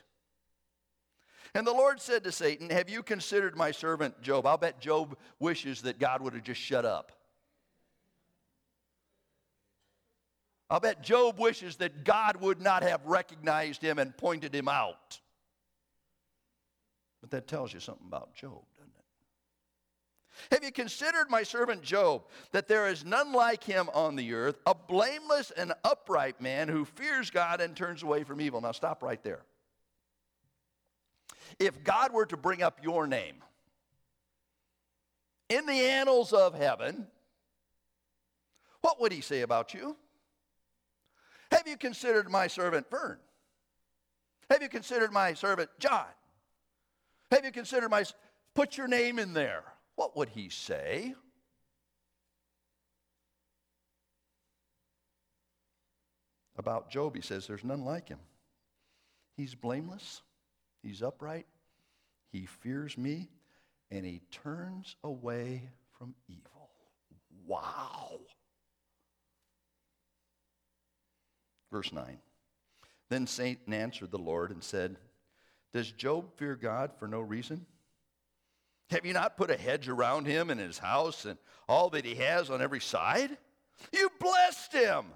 And 1.54 1.66
the 1.66 1.72
Lord 1.72 2.00
said 2.00 2.24
to 2.24 2.32
Satan, 2.32 2.70
Have 2.70 2.88
you 2.88 3.02
considered 3.02 3.56
my 3.56 3.70
servant 3.70 4.20
Job? 4.22 4.46
I'll 4.46 4.56
bet 4.56 4.80
Job 4.80 5.16
wishes 5.38 5.82
that 5.82 5.98
God 5.98 6.22
would 6.22 6.32
have 6.32 6.42
just 6.42 6.60
shut 6.60 6.84
up. 6.84 7.12
I'll 10.70 10.80
bet 10.80 11.02
Job 11.02 11.38
wishes 11.38 11.76
that 11.76 12.04
God 12.04 12.36
would 12.36 12.62
not 12.62 12.82
have 12.82 13.04
recognized 13.04 13.82
him 13.82 13.98
and 13.98 14.16
pointed 14.16 14.54
him 14.54 14.68
out. 14.68 15.20
But 17.20 17.30
that 17.32 17.46
tells 17.46 17.74
you 17.74 17.80
something 17.80 18.06
about 18.06 18.34
Job? 18.34 18.64
Have 20.50 20.64
you 20.64 20.72
considered 20.72 21.30
my 21.30 21.42
servant 21.42 21.82
Job, 21.82 22.22
that 22.52 22.68
there 22.68 22.88
is 22.88 23.04
none 23.04 23.32
like 23.32 23.62
him 23.62 23.88
on 23.94 24.16
the 24.16 24.34
earth, 24.34 24.58
a 24.66 24.74
blameless 24.74 25.50
and 25.56 25.72
upright 25.84 26.40
man 26.40 26.68
who 26.68 26.84
fears 26.84 27.30
God 27.30 27.60
and 27.60 27.76
turns 27.76 28.02
away 28.02 28.24
from 28.24 28.40
evil? 28.40 28.60
Now 28.60 28.72
stop 28.72 29.02
right 29.02 29.22
there. 29.22 29.42
If 31.58 31.84
God 31.84 32.12
were 32.12 32.26
to 32.26 32.36
bring 32.36 32.62
up 32.62 32.80
your 32.82 33.06
name 33.06 33.36
in 35.48 35.66
the 35.66 35.72
annals 35.72 36.32
of 36.32 36.54
heaven, 36.54 37.06
what 38.80 39.00
would 39.00 39.12
he 39.12 39.20
say 39.20 39.42
about 39.42 39.74
you? 39.74 39.96
Have 41.50 41.68
you 41.68 41.76
considered 41.76 42.30
my 42.30 42.46
servant 42.46 42.90
Vern? 42.90 43.18
Have 44.50 44.62
you 44.62 44.68
considered 44.68 45.12
my 45.12 45.34
servant 45.34 45.70
John? 45.78 46.06
Have 47.30 47.44
you 47.44 47.52
considered 47.52 47.90
my. 47.90 48.04
Put 48.54 48.76
your 48.76 48.88
name 48.88 49.18
in 49.18 49.32
there. 49.32 49.64
What 49.96 50.16
would 50.16 50.30
he 50.30 50.48
say? 50.48 51.14
About 56.56 56.90
Job, 56.90 57.16
he 57.16 57.22
says, 57.22 57.46
There's 57.46 57.64
none 57.64 57.84
like 57.84 58.08
him. 58.08 58.18
He's 59.36 59.54
blameless, 59.54 60.22
he's 60.82 61.02
upright, 61.02 61.46
he 62.30 62.46
fears 62.46 62.98
me, 62.98 63.30
and 63.90 64.04
he 64.04 64.20
turns 64.30 64.96
away 65.02 65.70
from 65.98 66.14
evil. 66.28 66.70
Wow. 67.46 68.20
Verse 71.70 71.92
9. 71.92 72.18
Then 73.08 73.26
Satan 73.26 73.72
answered 73.72 74.10
the 74.10 74.18
Lord 74.18 74.50
and 74.50 74.62
said, 74.62 74.96
Does 75.72 75.90
Job 75.90 76.26
fear 76.36 76.54
God 76.54 76.92
for 76.98 77.08
no 77.08 77.20
reason? 77.20 77.66
Have 78.92 79.06
you 79.06 79.14
not 79.14 79.36
put 79.36 79.50
a 79.50 79.56
hedge 79.56 79.88
around 79.88 80.26
him 80.26 80.50
and 80.50 80.60
his 80.60 80.78
house 80.78 81.24
and 81.24 81.38
all 81.68 81.90
that 81.90 82.04
he 82.04 82.14
has 82.16 82.50
on 82.50 82.60
every 82.60 82.80
side? 82.80 83.36
You 83.92 84.10
blessed 84.20 84.72
him, 84.72 85.06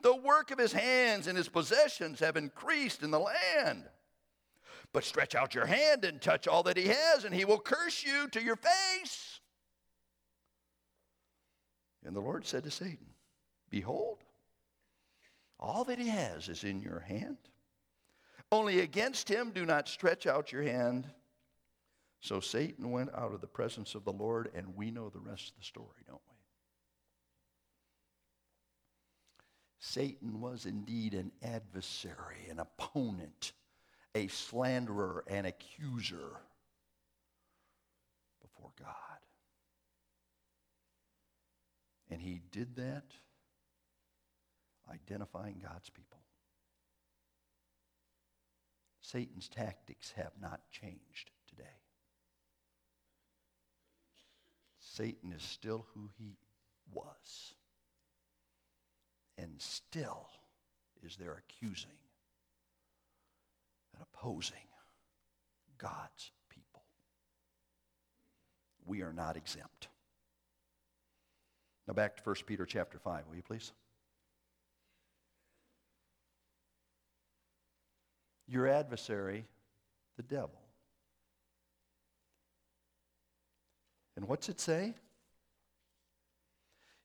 The 0.00 0.16
work 0.16 0.50
of 0.50 0.58
his 0.58 0.72
hands 0.72 1.26
and 1.26 1.36
his 1.36 1.48
possessions 1.48 2.20
have 2.20 2.36
increased 2.36 3.02
in 3.02 3.10
the 3.10 3.20
land. 3.20 3.84
But 4.92 5.04
stretch 5.04 5.34
out 5.34 5.54
your 5.54 5.66
hand 5.66 6.04
and 6.04 6.20
touch 6.20 6.48
all 6.48 6.62
that 6.62 6.76
he 6.76 6.88
has, 6.88 7.24
and 7.24 7.34
he 7.34 7.44
will 7.44 7.58
curse 7.58 8.04
you 8.04 8.28
to 8.28 8.42
your 8.42 8.56
face. 8.56 9.40
And 12.04 12.16
the 12.16 12.20
Lord 12.20 12.46
said 12.46 12.64
to 12.64 12.70
Satan, 12.70 13.06
Behold, 13.68 14.18
all 15.60 15.84
that 15.84 15.98
he 15.98 16.08
has 16.08 16.48
is 16.48 16.64
in 16.64 16.80
your 16.80 17.00
hand. 17.00 17.36
Only 18.50 18.80
against 18.80 19.28
him 19.28 19.50
do 19.50 19.66
not 19.66 19.88
stretch 19.88 20.26
out 20.26 20.52
your 20.52 20.62
hand. 20.62 21.06
So 22.26 22.40
Satan 22.40 22.90
went 22.90 23.10
out 23.14 23.32
of 23.32 23.40
the 23.40 23.46
presence 23.46 23.94
of 23.94 24.04
the 24.04 24.12
Lord, 24.12 24.50
and 24.52 24.74
we 24.74 24.90
know 24.90 25.08
the 25.08 25.20
rest 25.20 25.50
of 25.50 25.58
the 25.58 25.64
story, 25.64 26.02
don't 26.08 26.20
we? 26.28 26.34
Satan 29.78 30.40
was 30.40 30.66
indeed 30.66 31.14
an 31.14 31.30
adversary, 31.40 32.48
an 32.50 32.58
opponent, 32.58 33.52
a 34.16 34.26
slanderer, 34.26 35.22
an 35.28 35.44
accuser 35.44 36.40
before 38.42 38.72
God. 38.76 39.20
And 42.10 42.20
he 42.20 42.40
did 42.50 42.74
that 42.74 43.04
identifying 44.92 45.62
God's 45.62 45.90
people. 45.90 46.18
Satan's 49.00 49.48
tactics 49.48 50.12
have 50.16 50.32
not 50.42 50.68
changed 50.72 51.30
today. 51.48 51.85
Satan 54.96 55.30
is 55.30 55.42
still 55.42 55.84
who 55.94 56.08
he 56.18 56.38
was 56.94 57.54
and 59.36 59.50
still 59.58 60.26
is 61.04 61.16
there 61.16 61.36
accusing 61.36 61.98
and 63.92 64.02
opposing 64.02 64.56
God's 65.76 66.32
people. 66.48 66.82
We 68.86 69.02
are 69.02 69.12
not 69.12 69.36
exempt. 69.36 69.88
Now 71.86 71.92
back 71.92 72.16
to 72.16 72.22
1 72.22 72.34
Peter 72.46 72.64
chapter 72.64 72.98
5, 72.98 73.26
will 73.28 73.36
you 73.36 73.42
please? 73.42 73.72
Your 78.48 78.66
adversary, 78.66 79.44
the 80.16 80.22
devil. 80.22 80.65
And 84.16 84.26
what's 84.26 84.48
it 84.48 84.58
say? 84.58 84.94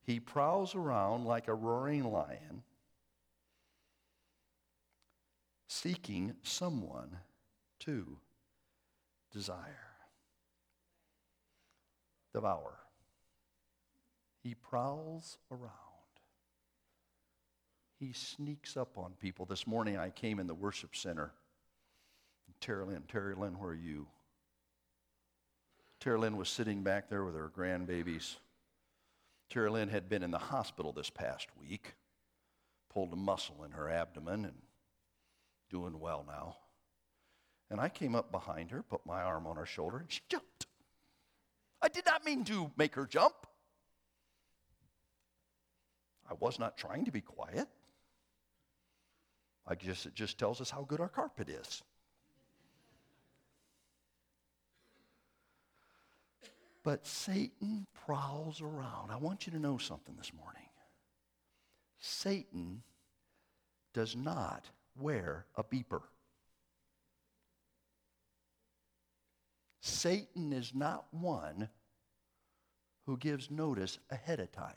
He 0.04 0.20
prowls 0.20 0.74
around 0.74 1.26
like 1.26 1.48
a 1.48 1.54
roaring 1.54 2.06
lion, 2.06 2.64
seeking 5.68 6.34
someone 6.42 7.18
to 7.82 8.18
desire, 9.32 9.92
devour. 12.34 12.80
He 14.44 14.56
prowls 14.56 15.38
around. 15.52 15.72
He 18.00 18.14
sneaks 18.14 18.76
up 18.76 18.98
on 18.98 19.14
people. 19.20 19.46
This 19.46 19.68
morning 19.68 19.98
I 19.98 20.10
came 20.10 20.40
in 20.40 20.48
the 20.48 20.56
worship 20.56 20.96
center. 20.96 21.32
Terry 22.60 22.86
Lynn, 22.86 23.04
Terry 23.08 23.36
Lynn, 23.36 23.60
where 23.60 23.72
are 23.72 23.76
you? 23.76 24.08
Terry 26.02 26.18
Lynn 26.18 26.36
was 26.36 26.50
sitting 26.50 26.82
back 26.82 27.10
there 27.10 27.24
with 27.24 27.36
her 27.36 27.52
grandbabies. 27.56 28.38
Terry 29.52 29.70
Lynn 29.70 29.90
had 29.90 30.10
been 30.10 30.24
in 30.24 30.32
the 30.32 30.40
hospital 30.40 30.92
this 30.92 31.12
past 31.12 31.48
week, 31.60 31.94
pulled 32.90 33.14
a 33.14 33.16
muscle 33.16 33.64
in 33.64 33.72
her 33.72 33.88
abdomen 33.88 34.46
and 34.46 34.56
doing 35.70 36.00
well 36.00 36.26
now. 36.28 36.58
And 37.70 37.80
I 37.80 37.88
came 37.88 38.16
up 38.16 38.32
behind 38.32 38.72
her, 38.72 38.82
put 38.82 39.06
my 39.06 39.22
arm 39.22 39.46
on 39.46 39.58
her 39.58 39.66
shoulder, 39.68 39.98
and 39.98 40.12
she 40.12 40.22
jumped. 40.28 40.66
I 41.84 41.88
did 41.88 42.08
not 42.08 42.26
mean 42.26 42.44
to 42.46 42.72
make 42.78 42.96
her 42.96 43.06
jump. 43.06 43.36
I 46.28 46.34
was 46.40 46.58
not 46.58 46.78
trying 46.78 47.06
to 47.06 47.12
be 47.12 47.22
quiet. 47.22 47.68
I 49.68 49.76
guess 49.76 50.08
it 50.08 50.16
just 50.16 50.40
tells 50.40 50.62
us 50.62 50.72
how 50.72 50.84
good 50.84 51.00
our 51.00 51.10
carpet 51.10 51.48
is. 51.48 51.84
But 56.84 57.06
Satan 57.06 57.86
prowls 58.06 58.62
around. 58.62 59.12
I 59.12 59.18
want 59.18 59.46
you 59.46 59.54
to 59.54 59.60
know 59.60 59.78
something 59.78 60.16
this 60.18 60.32
morning. 60.34 60.64
Satan 62.00 62.82
does 63.94 64.16
not 64.16 64.66
wear 65.00 65.46
a 65.56 65.64
beeper. 65.64 66.02
Satan 69.82 70.54
is 70.54 70.74
not 70.74 71.06
one 71.12 71.70
who 73.06 73.18
gives 73.18 73.52
notice 73.52 74.00
ahead 74.10 74.40
of 74.40 74.52
time. 74.52 74.74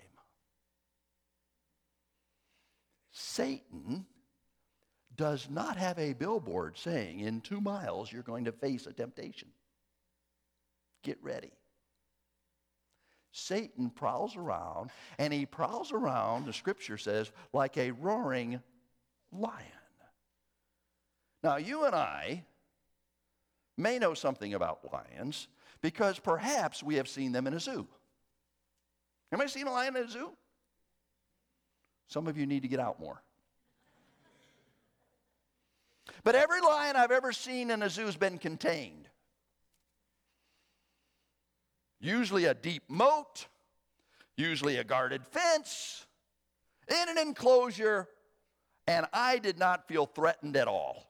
Satan 3.12 4.06
does 5.16 5.48
not 5.48 5.76
have 5.76 5.98
a 5.98 6.14
billboard 6.14 6.76
saying, 6.76 7.20
in 7.20 7.40
two 7.40 7.60
miles, 7.60 8.10
you're 8.10 8.22
going 8.22 8.44
to 8.46 8.52
face 8.52 8.86
a 8.86 8.92
temptation. 8.92 9.48
Get 11.02 11.22
ready. 11.22 11.52
Satan 13.36 13.90
prowls 13.90 14.36
around, 14.36 14.90
and 15.18 15.32
he 15.32 15.44
prowls 15.44 15.90
around, 15.90 16.46
the 16.46 16.52
scripture 16.52 16.96
says, 16.96 17.32
like 17.52 17.76
a 17.76 17.90
roaring 17.90 18.62
lion. 19.32 19.66
Now, 21.42 21.56
you 21.56 21.84
and 21.84 21.96
I 21.96 22.44
may 23.76 23.98
know 23.98 24.14
something 24.14 24.54
about 24.54 24.88
lions 24.92 25.48
because 25.82 26.20
perhaps 26.20 26.80
we 26.80 26.94
have 26.94 27.08
seen 27.08 27.32
them 27.32 27.48
in 27.48 27.54
a 27.54 27.60
zoo. 27.60 27.88
Have 29.32 29.40
I 29.40 29.46
seen 29.46 29.66
a 29.66 29.72
lion 29.72 29.96
in 29.96 30.04
a 30.04 30.08
zoo? 30.08 30.30
Some 32.06 32.28
of 32.28 32.38
you 32.38 32.46
need 32.46 32.62
to 32.62 32.68
get 32.68 32.78
out 32.78 33.00
more. 33.00 33.20
But 36.22 36.36
every 36.36 36.60
lion 36.60 36.94
I've 36.94 37.10
ever 37.10 37.32
seen 37.32 37.72
in 37.72 37.82
a 37.82 37.90
zoo 37.90 38.06
has 38.06 38.16
been 38.16 38.38
contained. 38.38 39.08
Usually 42.04 42.44
a 42.44 42.52
deep 42.52 42.82
moat, 42.90 43.46
usually 44.36 44.76
a 44.76 44.84
guarded 44.84 45.26
fence, 45.26 46.04
in 46.86 47.08
an 47.08 47.16
enclosure, 47.16 48.10
and 48.86 49.06
I 49.10 49.38
did 49.38 49.58
not 49.58 49.88
feel 49.88 50.04
threatened 50.04 50.54
at 50.54 50.68
all. 50.68 51.08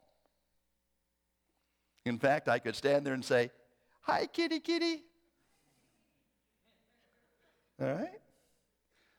In 2.05 2.17
fact, 2.17 2.49
I 2.49 2.61
could 2.61 2.77
stand 2.77 3.05
there 3.05 3.13
and 3.13 3.25
say, 3.25 3.51
Hi, 4.03 4.27
kitty, 4.27 4.61
kitty. 4.61 5.03
All 7.83 7.93
right? 7.93 8.21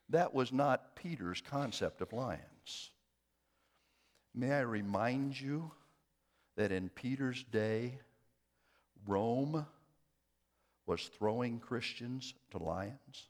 That 0.07 0.33
was 0.33 0.53
not 0.53 0.95
Peter's 0.95 1.41
concept 1.41 1.99
of 1.99 2.13
lions. 2.13 2.91
May 4.33 4.53
I 4.53 4.61
remind 4.61 5.37
you 5.37 5.71
that 6.55 6.71
in 6.71 6.87
Peter's 6.87 7.43
day, 7.43 7.99
Rome 9.05 9.65
was 10.85 11.09
throwing 11.17 11.59
Christians 11.59 12.33
to 12.51 12.57
lions? 12.57 13.29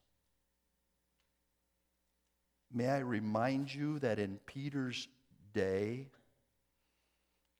May 2.73 2.89
I 2.89 2.99
remind 2.99 3.73
you 3.73 3.99
that 3.99 4.19
in 4.19 4.39
Peter's 4.45 5.07
day, 5.53 6.07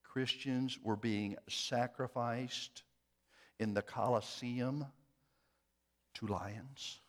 Christians 0.04 0.78
were 0.84 0.96
being 0.96 1.38
sacrificed 1.48 2.84
in 3.60 3.74
the 3.74 3.82
Colosseum 3.82 4.86
to 6.16 6.28
lions? 6.28 7.00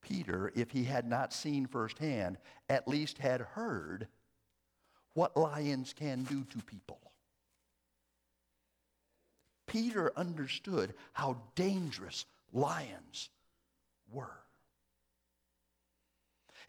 Peter, 0.00 0.52
if 0.54 0.70
he 0.70 0.84
had 0.84 1.06
not 1.06 1.32
seen 1.32 1.66
firsthand, 1.66 2.38
at 2.68 2.88
least 2.88 3.18
had 3.18 3.40
heard 3.40 4.08
what 5.14 5.36
lions 5.36 5.92
can 5.92 6.22
do 6.24 6.44
to 6.44 6.58
people. 6.58 7.00
Peter 9.68 10.10
understood 10.16 10.94
how 11.12 11.40
dangerous 11.54 12.26
lions 12.52 13.30
were. 14.10 14.36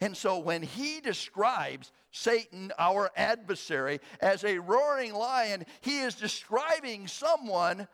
And 0.00 0.16
so 0.16 0.38
when 0.38 0.62
he 0.62 1.00
describes 1.00 1.92
Satan, 2.10 2.72
our 2.78 3.10
adversary, 3.16 4.00
as 4.20 4.44
a 4.44 4.58
roaring 4.58 5.12
lion, 5.12 5.64
he 5.80 6.00
is 6.00 6.14
describing 6.14 7.06
someone 7.06 7.86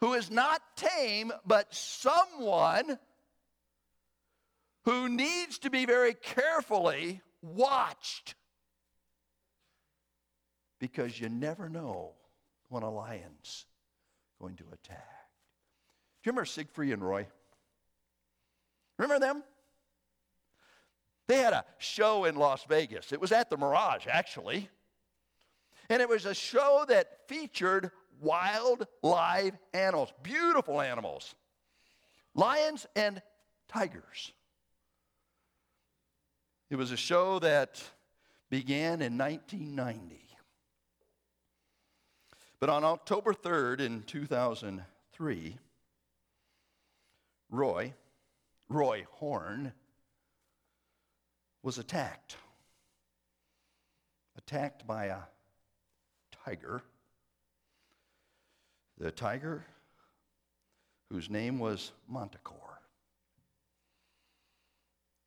who 0.00 0.14
is 0.14 0.30
not 0.30 0.60
tame, 0.76 1.32
but 1.46 1.72
someone 1.74 2.98
who 4.84 5.08
needs 5.08 5.58
to 5.60 5.70
be 5.70 5.86
very 5.86 6.14
carefully 6.14 7.20
watched. 7.40 8.34
Because 10.78 11.18
you 11.20 11.28
never 11.28 11.68
know 11.68 12.12
when 12.68 12.82
a 12.82 12.90
lion's 12.90 13.64
going 14.42 14.56
to 14.56 14.64
attack. 14.72 15.28
Do 16.22 16.28
you 16.28 16.32
remember 16.32 16.46
Siegfried 16.46 16.92
and 16.92 17.02
Roy? 17.02 17.28
Remember 18.98 19.24
them? 19.24 19.44
They 21.28 21.38
had 21.38 21.52
a 21.52 21.64
show 21.78 22.24
in 22.24 22.34
Las 22.34 22.64
Vegas. 22.68 23.12
It 23.12 23.20
was 23.20 23.30
at 23.30 23.50
the 23.50 23.56
Mirage, 23.56 24.06
actually. 24.10 24.68
And 25.88 26.02
it 26.02 26.08
was 26.08 26.26
a 26.26 26.34
show 26.34 26.84
that 26.88 27.28
featured 27.28 27.92
wild 28.20 28.88
live 29.02 29.56
animals, 29.74 30.12
beautiful 30.24 30.80
animals, 30.80 31.36
lions 32.34 32.84
and 32.96 33.22
tigers. 33.68 34.32
It 36.68 36.76
was 36.76 36.90
a 36.90 36.96
show 36.96 37.38
that 37.38 37.80
began 38.50 39.02
in 39.02 39.16
1990. 39.16 40.31
But 42.62 42.70
on 42.70 42.84
October 42.84 43.34
3rd 43.34 43.80
in 43.80 44.02
2003, 44.04 45.58
Roy, 47.50 47.92
Roy 48.68 49.04
Horn, 49.10 49.72
was 51.64 51.78
attacked. 51.78 52.36
Attacked 54.38 54.86
by 54.86 55.06
a 55.06 55.18
tiger. 56.44 56.84
The 58.96 59.10
tiger, 59.10 59.66
whose 61.10 61.28
name 61.28 61.58
was 61.58 61.90
Montecore. 62.08 62.78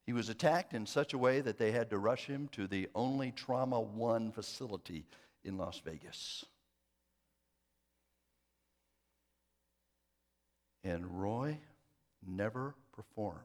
He 0.06 0.14
was 0.14 0.30
attacked 0.30 0.74
in 0.74 0.86
such 0.86 1.14
a 1.14 1.18
way 1.18 1.42
that 1.42 1.58
they 1.58 1.74
had 1.74 1.90
to 1.90 1.98
rush 1.98 2.28
him 2.28 2.48
to 2.54 2.66
the 2.66 2.88
only 2.96 3.34
Trauma 3.34 3.82
One 3.82 4.32
facility 4.32 5.06
in 5.44 5.58
Las 5.58 5.82
Vegas. 5.84 6.46
And 10.86 11.20
Roy 11.20 11.58
never 12.26 12.76
performed 12.94 13.40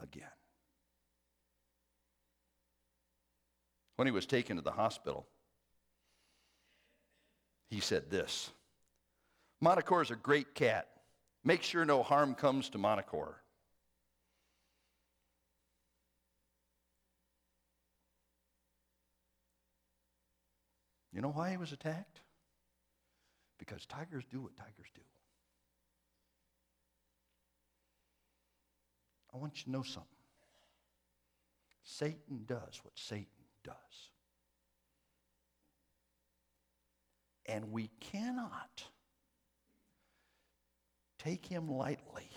again. 0.00 0.24
When 3.94 4.06
he 4.06 4.12
was 4.12 4.26
taken 4.26 4.56
to 4.56 4.62
the 4.62 4.72
hospital, 4.72 5.28
he 7.70 7.78
said 7.78 8.10
this 8.10 8.50
Montecore 9.62 10.02
is 10.02 10.10
a 10.10 10.16
great 10.16 10.56
cat. 10.56 10.88
Make 11.44 11.62
sure 11.62 11.84
no 11.84 12.02
harm 12.02 12.34
comes 12.34 12.68
to 12.70 12.78
Montecore. 12.78 13.36
You 21.12 21.20
know 21.22 21.30
why 21.30 21.52
he 21.52 21.56
was 21.56 21.70
attacked? 21.70 22.20
Because 23.58 23.86
tigers 23.86 24.24
do 24.30 24.42
what 24.42 24.56
tigers 24.56 24.88
do. 24.92 25.00
I 29.36 29.38
want 29.38 29.58
you 29.58 29.64
to 29.64 29.70
know 29.70 29.82
something. 29.82 30.08
Satan 31.82 32.44
does 32.46 32.80
what 32.82 32.94
Satan 32.94 33.26
does. 33.62 33.74
And 37.44 37.70
we 37.70 37.90
cannot 38.00 38.84
take 41.18 41.44
him 41.44 41.68
lightly 41.68 42.30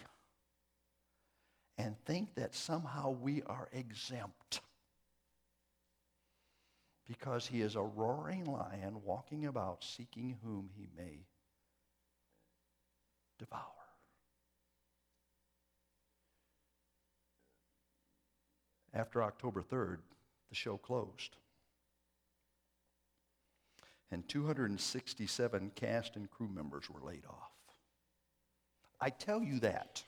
and 1.77 1.95
think 2.03 2.35
that 2.35 2.53
somehow 2.53 3.12
we 3.12 3.43
are 3.43 3.69
exempt 3.71 4.59
because 7.07 7.47
he 7.47 7.62
is 7.62 7.75
a 7.75 7.81
roaring 7.81 8.43
lion 8.43 9.01
walking 9.05 9.45
about 9.45 9.85
seeking 9.85 10.38
whom 10.43 10.69
he 10.75 10.89
may 10.97 11.25
devour. 13.39 13.79
After 18.93 19.21
October 19.23 19.62
3rd, 19.62 19.97
the 20.49 20.56
show 20.56 20.78
closed. 20.78 21.36
And 24.12 24.28
267 24.28 25.71
cast 25.75 26.15
and 26.15 26.30
crew 26.32 26.49
members 26.49 26.89
were 26.89 27.02
laid 27.02 27.25
off. 27.30 27.52
I 28.99 29.12
tell 29.12 29.43
you 29.43 29.60
that 29.60 30.04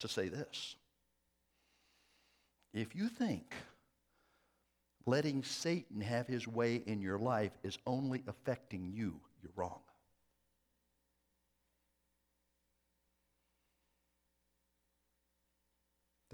to 0.00 0.08
say 0.08 0.28
this. 0.28 0.76
If 2.74 2.94
you 2.94 3.08
think 3.08 3.54
letting 5.06 5.42
Satan 5.42 6.00
have 6.00 6.26
his 6.26 6.46
way 6.46 6.82
in 6.86 7.00
your 7.00 7.18
life 7.18 7.52
is 7.62 7.78
only 7.86 8.22
affecting 8.26 8.90
you, 8.92 9.20
you're 9.42 9.52
wrong. 9.56 9.80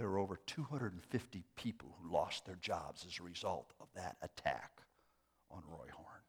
There 0.00 0.08
were 0.08 0.18
over 0.18 0.40
250 0.46 1.44
people 1.56 1.94
who 2.00 2.10
lost 2.10 2.46
their 2.46 2.56
jobs 2.62 3.04
as 3.06 3.20
a 3.20 3.22
result 3.22 3.74
of 3.82 3.88
that 3.94 4.16
attack 4.22 4.80
on 5.50 5.62
Roy 5.68 5.88
Horn. 5.92 6.22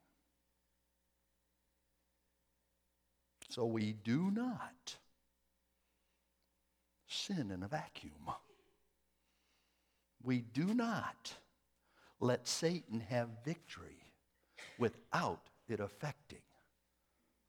So 3.48 3.66
we 3.66 3.94
do 3.94 4.30
not 4.30 4.98
sin 7.08 7.50
in 7.50 7.64
a 7.64 7.68
vacuum. 7.70 8.12
We 10.22 10.42
do 10.42 10.74
not 10.74 11.34
let 12.20 12.50
Satan 12.50 13.00
have 13.10 13.30
victory 13.46 14.04
without 14.78 15.48
it 15.70 15.80
affecting 15.80 16.44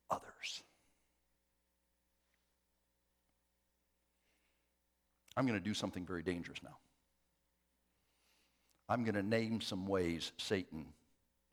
others. 0.09 0.63
I'm 5.37 5.47
going 5.47 5.59
to 5.59 5.65
do 5.65 5.75
something 5.75 6.05
very 6.05 6.23
dangerous 6.23 6.59
now. 6.63 6.77
I'm 8.89 9.05
going 9.05 9.15
to 9.15 9.23
name 9.23 9.61
some 9.61 9.87
ways 9.87 10.33
Satan 10.37 10.87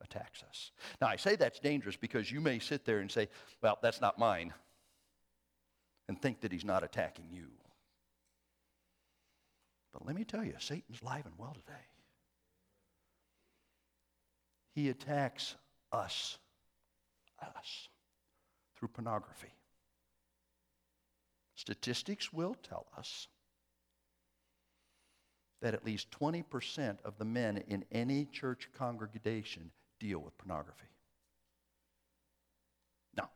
attacks 0.01 0.43
us. 0.47 0.71
Now, 1.01 1.07
I 1.07 1.15
say 1.15 1.35
that's 1.35 1.59
dangerous 1.59 1.95
because 1.95 2.31
you 2.31 2.41
may 2.41 2.59
sit 2.59 2.85
there 2.85 2.99
and 2.99 3.11
say, 3.11 3.29
well, 3.61 3.77
that's 3.81 4.01
not 4.01 4.17
mine, 4.17 4.53
and 6.07 6.21
think 6.21 6.41
that 6.41 6.51
he's 6.51 6.65
not 6.65 6.83
attacking 6.83 7.25
you. 7.31 7.47
But 9.93 10.05
let 10.05 10.15
me 10.15 10.23
tell 10.23 10.43
you, 10.43 10.53
Satan's 10.59 11.01
alive 11.01 11.25
and 11.25 11.35
well 11.37 11.53
today. 11.53 11.79
He 14.75 14.89
attacks 14.89 15.55
us, 15.91 16.37
us, 17.41 17.87
through 18.75 18.89
pornography. 18.89 19.53
Statistics 21.55 22.31
will 22.31 22.55
tell 22.63 22.85
us 22.97 23.27
that 25.61 25.73
at 25.73 25.85
least 25.85 26.09
20% 26.11 26.97
of 27.03 27.17
the 27.17 27.25
men 27.25 27.63
in 27.67 27.83
any 27.91 28.25
church 28.25 28.69
congregation 28.77 29.71
deal 29.99 30.19
with 30.19 30.37
pornography. 30.37 30.87
Now, 33.15 33.29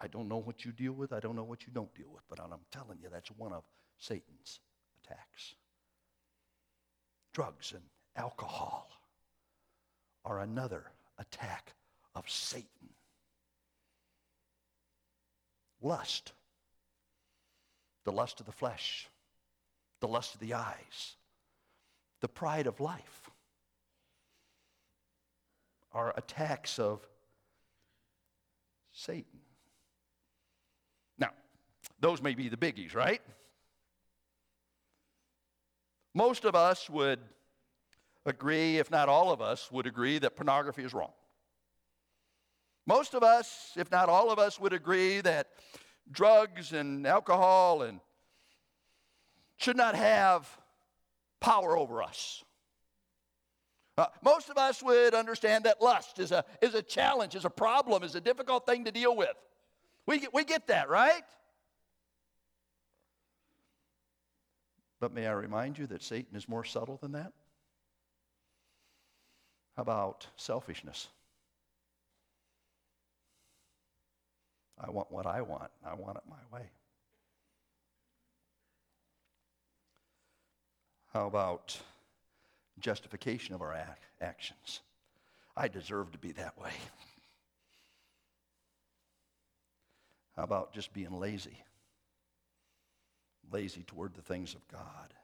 I 0.00 0.06
don't 0.06 0.28
know 0.28 0.38
what 0.38 0.64
you 0.64 0.72
deal 0.72 0.92
with, 0.92 1.12
I 1.12 1.20
don't 1.20 1.36
know 1.36 1.44
what 1.44 1.66
you 1.66 1.72
don't 1.72 1.94
deal 1.94 2.08
with, 2.12 2.22
but 2.30 2.40
I'm 2.40 2.52
telling 2.72 2.98
you 3.02 3.08
that's 3.10 3.30
one 3.32 3.52
of 3.52 3.64
Satan's 3.98 4.60
attacks. 5.04 5.54
Drugs 7.34 7.72
and 7.72 7.82
alcohol 8.16 8.90
are 10.24 10.40
another 10.40 10.84
attack 11.18 11.74
of 12.14 12.28
Satan. 12.28 12.66
Lust, 15.80 16.32
the 18.04 18.12
lust 18.12 18.40
of 18.40 18.46
the 18.46 18.52
flesh 18.52 19.08
the 20.00 20.08
lust 20.08 20.34
of 20.34 20.40
the 20.40 20.54
eyes, 20.54 21.16
the 22.20 22.28
pride 22.28 22.66
of 22.66 22.80
life, 22.80 23.30
are 25.92 26.12
attacks 26.16 26.78
of 26.78 27.06
Satan. 28.92 29.40
Now, 31.18 31.30
those 32.00 32.22
may 32.22 32.34
be 32.34 32.48
the 32.48 32.56
biggies, 32.56 32.94
right? 32.94 33.22
Most 36.14 36.44
of 36.44 36.54
us 36.54 36.90
would 36.90 37.20
agree, 38.26 38.78
if 38.78 38.90
not 38.90 39.08
all 39.08 39.32
of 39.32 39.40
us, 39.40 39.70
would 39.72 39.86
agree 39.86 40.18
that 40.18 40.36
pornography 40.36 40.84
is 40.84 40.92
wrong. 40.92 41.12
Most 42.86 43.14
of 43.14 43.22
us, 43.22 43.72
if 43.76 43.90
not 43.90 44.08
all 44.08 44.30
of 44.30 44.38
us, 44.38 44.58
would 44.58 44.72
agree 44.72 45.20
that 45.20 45.48
drugs 46.10 46.72
and 46.72 47.06
alcohol 47.06 47.82
and 47.82 48.00
should 49.58 49.76
not 49.76 49.94
have 49.94 50.48
power 51.40 51.76
over 51.76 52.02
us. 52.02 52.42
Uh, 53.98 54.06
most 54.22 54.48
of 54.48 54.56
us 54.56 54.82
would 54.82 55.12
understand 55.12 55.64
that 55.64 55.82
lust 55.82 56.20
is 56.20 56.30
a, 56.30 56.44
is 56.62 56.74
a 56.74 56.82
challenge, 56.82 57.34
is 57.34 57.44
a 57.44 57.50
problem, 57.50 58.04
is 58.04 58.14
a 58.14 58.20
difficult 58.20 58.64
thing 58.64 58.84
to 58.84 58.92
deal 58.92 59.14
with. 59.14 59.34
We 60.06 60.20
get, 60.20 60.32
we 60.32 60.44
get 60.44 60.68
that, 60.68 60.88
right? 60.88 61.22
But 65.00 65.12
may 65.12 65.26
I 65.26 65.32
remind 65.32 65.78
you 65.78 65.86
that 65.88 66.02
Satan 66.02 66.36
is 66.36 66.48
more 66.48 66.64
subtle 66.64 66.98
than 67.02 67.12
that? 67.12 67.32
How 69.76 69.82
about 69.82 70.26
selfishness? 70.36 71.08
I 74.80 74.90
want 74.90 75.10
what 75.10 75.26
I 75.26 75.42
want. 75.42 75.70
I 75.84 75.94
want 75.94 76.16
it 76.16 76.22
my 76.28 76.56
way. 76.56 76.66
How 81.12 81.26
about 81.26 81.78
justification 82.78 83.54
of 83.54 83.62
our 83.62 83.74
ac- 83.74 83.90
actions? 84.20 84.80
I 85.56 85.68
deserve 85.68 86.12
to 86.12 86.18
be 86.18 86.32
that 86.32 86.58
way. 86.58 86.72
How 90.36 90.44
about 90.44 90.72
just 90.72 90.92
being 90.92 91.18
lazy? 91.18 91.64
Lazy 93.50 93.82
toward 93.82 94.14
the 94.14 94.22
things 94.22 94.54
of 94.54 94.66
God. 94.68 95.14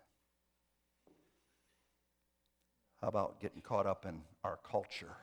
How 3.01 3.09
about 3.09 3.39
getting 3.39 3.61
caught 3.61 3.87
up 3.87 4.07
in 4.07 4.23
our 4.43 4.59
culture? 4.69 5.15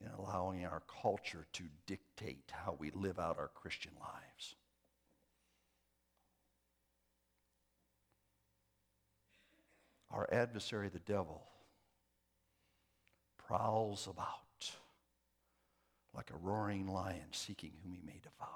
And 0.00 0.10
allowing 0.18 0.64
our 0.64 0.82
culture 1.02 1.46
to 1.52 1.64
dictate 1.86 2.50
how 2.50 2.76
we 2.78 2.90
live 2.92 3.18
out 3.18 3.38
our 3.38 3.50
Christian 3.54 3.92
lives. 4.00 4.54
Our 10.12 10.28
adversary, 10.30 10.88
the 10.88 10.98
devil, 10.98 11.42
prowls 13.38 14.06
about 14.06 14.38
like 16.14 16.30
a 16.30 16.36
roaring 16.36 16.86
lion 16.86 17.26
seeking 17.30 17.72
whom 17.82 17.92
he 17.92 18.02
may 18.04 18.20
devour. 18.22 18.48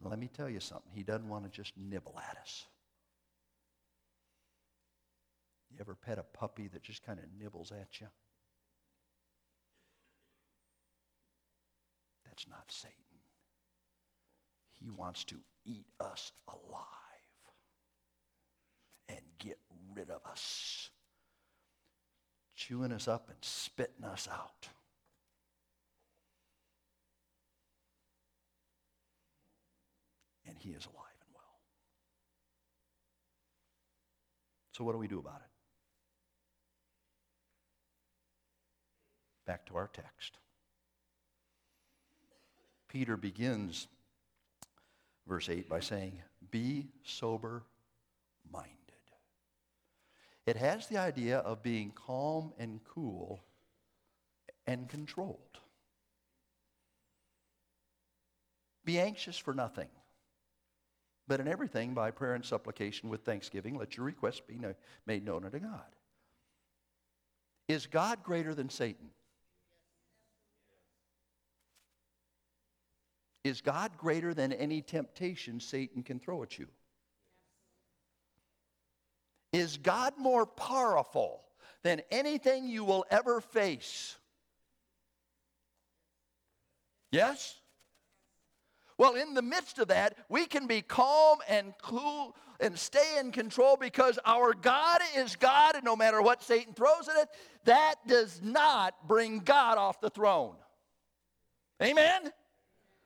And 0.00 0.08
let 0.08 0.18
me 0.18 0.28
tell 0.28 0.48
you 0.48 0.60
something, 0.60 0.92
he 0.94 1.02
doesn't 1.02 1.28
want 1.28 1.44
to 1.44 1.50
just 1.50 1.72
nibble 1.76 2.14
at 2.30 2.36
us. 2.40 2.66
You 5.70 5.78
ever 5.80 5.94
pet 5.94 6.18
a 6.18 6.22
puppy 6.22 6.68
that 6.68 6.82
just 6.82 7.04
kind 7.04 7.18
of 7.18 7.24
nibbles 7.38 7.72
at 7.72 8.00
you? 8.00 8.06
That's 12.24 12.46
not 12.48 12.64
Satan. 12.68 12.94
He 14.80 14.90
wants 14.90 15.24
to 15.24 15.36
eat 15.66 15.86
us 16.00 16.30
alive 16.46 17.07
and 19.08 19.20
get 19.38 19.58
rid 19.94 20.10
of 20.10 20.20
us, 20.30 20.90
chewing 22.54 22.92
us 22.92 23.08
up 23.08 23.28
and 23.28 23.38
spitting 23.40 24.04
us 24.04 24.28
out. 24.30 24.68
And 30.46 30.56
he 30.58 30.70
is 30.70 30.86
alive 30.86 31.18
and 31.20 31.30
well. 31.34 31.60
So, 34.72 34.84
what 34.84 34.92
do 34.92 34.98
we 34.98 35.08
do 35.08 35.18
about 35.18 35.42
it? 35.44 35.50
Back 39.46 39.66
to 39.66 39.76
our 39.76 39.88
text. 39.88 40.38
Peter 42.88 43.16
begins 43.16 43.86
verse 45.26 45.48
8 45.48 45.68
by 45.68 45.80
saying, 45.80 46.20
Be 46.50 46.88
sober 47.04 47.62
minded. 48.50 48.77
It 50.48 50.56
has 50.56 50.86
the 50.86 50.96
idea 50.96 51.40
of 51.40 51.62
being 51.62 51.90
calm 51.90 52.54
and 52.58 52.80
cool 52.82 53.38
and 54.66 54.88
controlled. 54.88 55.58
Be 58.82 58.98
anxious 58.98 59.36
for 59.36 59.52
nothing, 59.52 59.88
but 61.26 61.38
in 61.38 61.48
everything 61.48 61.92
by 61.92 62.12
prayer 62.12 62.32
and 62.32 62.42
supplication 62.42 63.10
with 63.10 63.26
thanksgiving, 63.26 63.76
let 63.76 63.98
your 63.98 64.06
requests 64.06 64.40
be 64.40 64.58
made 65.04 65.22
known 65.22 65.44
unto 65.44 65.58
God. 65.58 65.94
Is 67.68 67.84
God 67.84 68.22
greater 68.22 68.54
than 68.54 68.70
Satan? 68.70 69.10
Is 73.44 73.60
God 73.60 73.98
greater 73.98 74.32
than 74.32 74.54
any 74.54 74.80
temptation 74.80 75.60
Satan 75.60 76.02
can 76.02 76.18
throw 76.18 76.42
at 76.42 76.58
you? 76.58 76.68
Is 79.58 79.76
God 79.76 80.14
more 80.16 80.46
powerful 80.46 81.42
than 81.82 82.00
anything 82.12 82.68
you 82.68 82.84
will 82.84 83.04
ever 83.10 83.40
face? 83.40 84.16
Yes? 87.10 87.56
Well, 88.98 89.14
in 89.14 89.34
the 89.34 89.42
midst 89.42 89.80
of 89.80 89.88
that, 89.88 90.16
we 90.28 90.46
can 90.46 90.68
be 90.68 90.80
calm 90.80 91.38
and 91.48 91.74
cool 91.82 92.36
and 92.60 92.78
stay 92.78 93.18
in 93.18 93.32
control 93.32 93.76
because 93.76 94.18
our 94.24 94.54
God 94.54 95.00
is 95.16 95.34
God, 95.34 95.74
and 95.74 95.84
no 95.84 95.96
matter 95.96 96.22
what 96.22 96.42
Satan 96.42 96.74
throws 96.74 97.08
at 97.08 97.16
it, 97.22 97.28
that 97.64 97.96
does 98.06 98.40
not 98.42 98.94
bring 99.08 99.40
God 99.40 99.76
off 99.76 100.00
the 100.00 100.10
throne. 100.10 100.54
Amen? 101.82 102.32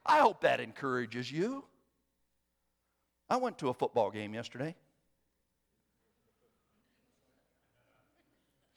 I 0.05 0.19
hope 0.19 0.43
that 0.43 0.61
encourages 0.61 1.31
you. 1.33 1.65
I 3.31 3.37
went 3.37 3.59
to 3.59 3.71
a 3.71 3.75
football 3.75 4.11
game 4.11 4.35
yesterday. 4.35 4.75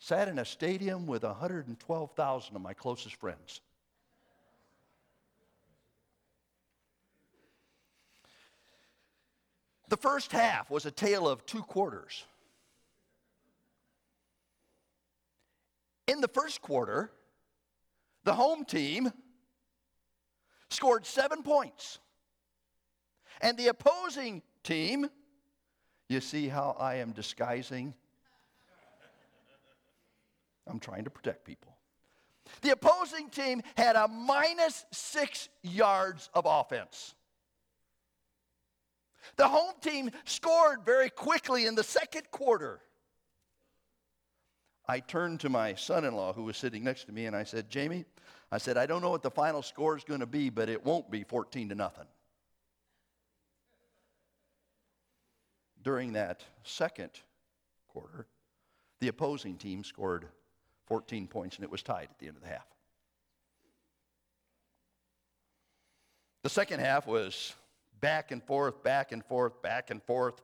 Sat 0.06 0.28
in 0.28 0.38
a 0.38 0.46
stadium 0.46 1.08
with 1.08 1.24
112,000 1.24 2.56
of 2.56 2.62
my 2.62 2.76
closest 2.76 3.15
friends. 3.15 3.62
The 9.89 9.98
first 9.98 10.32
half 10.32 10.70
was 10.70 10.86
a 10.86 10.91
tale 10.91 11.28
of 11.28 11.44
two 11.48 11.63
quarters. 11.63 12.24
In 16.06 16.22
the 16.22 16.28
first 16.28 16.62
quarter, 16.62 17.10
the 18.26 18.36
home 18.36 18.63
team 18.63 19.12
scored 20.70 21.08
seven 21.08 21.41
points. 21.41 21.98
And 23.41 23.58
the 23.58 23.70
opposing 23.70 24.44
team, 24.62 25.10
you 26.10 26.22
see 26.22 26.48
how 26.48 26.76
I 26.80 26.98
am 26.98 27.12
disguising? 27.12 27.96
I'm 30.67 30.80
trying 30.80 31.04
to 31.04 31.10
protect 31.10 31.45
people. 31.45 31.75
The 32.62 32.71
opposing 32.71 33.30
team 33.30 33.62
had 33.75 33.95
a 33.95 34.08
minus 34.08 34.86
six 34.91 35.49
yards 35.63 36.30
of 36.34 36.45
offense. 36.47 37.15
The 39.38 39.47
home 39.47 39.73
team 39.82 40.12
scored 40.25 40.86
very 40.86 41.10
quickly 41.10 41.65
in 41.65 41.75
the 41.75 41.84
second 41.84 42.30
quarter. 42.32 42.82
I 44.88 44.99
turned 44.99 45.39
to 45.39 45.49
my 45.49 45.73
son 45.73 46.06
in 46.06 46.15
law 46.15 46.34
who 46.34 46.43
was 46.43 46.58
sitting 46.58 46.84
next 46.84 47.06
to 47.06 47.12
me 47.12 47.25
and 47.25 47.36
I 47.36 47.43
said, 47.43 47.69
Jamie, 47.69 48.06
I 48.51 48.60
said, 48.60 48.78
I 48.78 48.86
don't 48.86 49.01
know 49.01 49.10
what 49.10 49.23
the 49.23 49.32
final 49.32 49.63
score 49.63 49.97
is 49.97 50.04
going 50.04 50.19
to 50.19 50.28
be, 50.28 50.49
but 50.49 50.69
it 50.69 50.86
won't 50.86 51.10
be 51.10 51.23
14 51.23 51.69
to 51.69 51.75
nothing. 51.75 52.06
During 55.82 56.13
that 56.13 56.43
second 56.63 57.12
quarter, 57.88 58.28
the 59.01 59.08
opposing 59.08 59.58
team 59.58 59.84
scored 59.84 60.28
14 60.88 61.28
points 61.28 61.56
and 61.56 61.63
it 61.63 61.71
was 61.71 61.84
tied 61.84 62.08
at 62.10 62.19
the 62.19 62.28
end 62.28 62.38
of 62.38 62.43
the 62.43 62.50
half. 62.50 62.65
The 66.43 66.50
second 66.50 66.80
half 66.80 67.08
was 67.08 67.56
back 68.02 68.32
and 68.32 68.43
forth, 68.43 68.84
back 68.84 69.12
and 69.12 69.26
forth, 69.26 69.62
back 69.63 69.89
and 69.89 70.02
forth. 70.04 70.41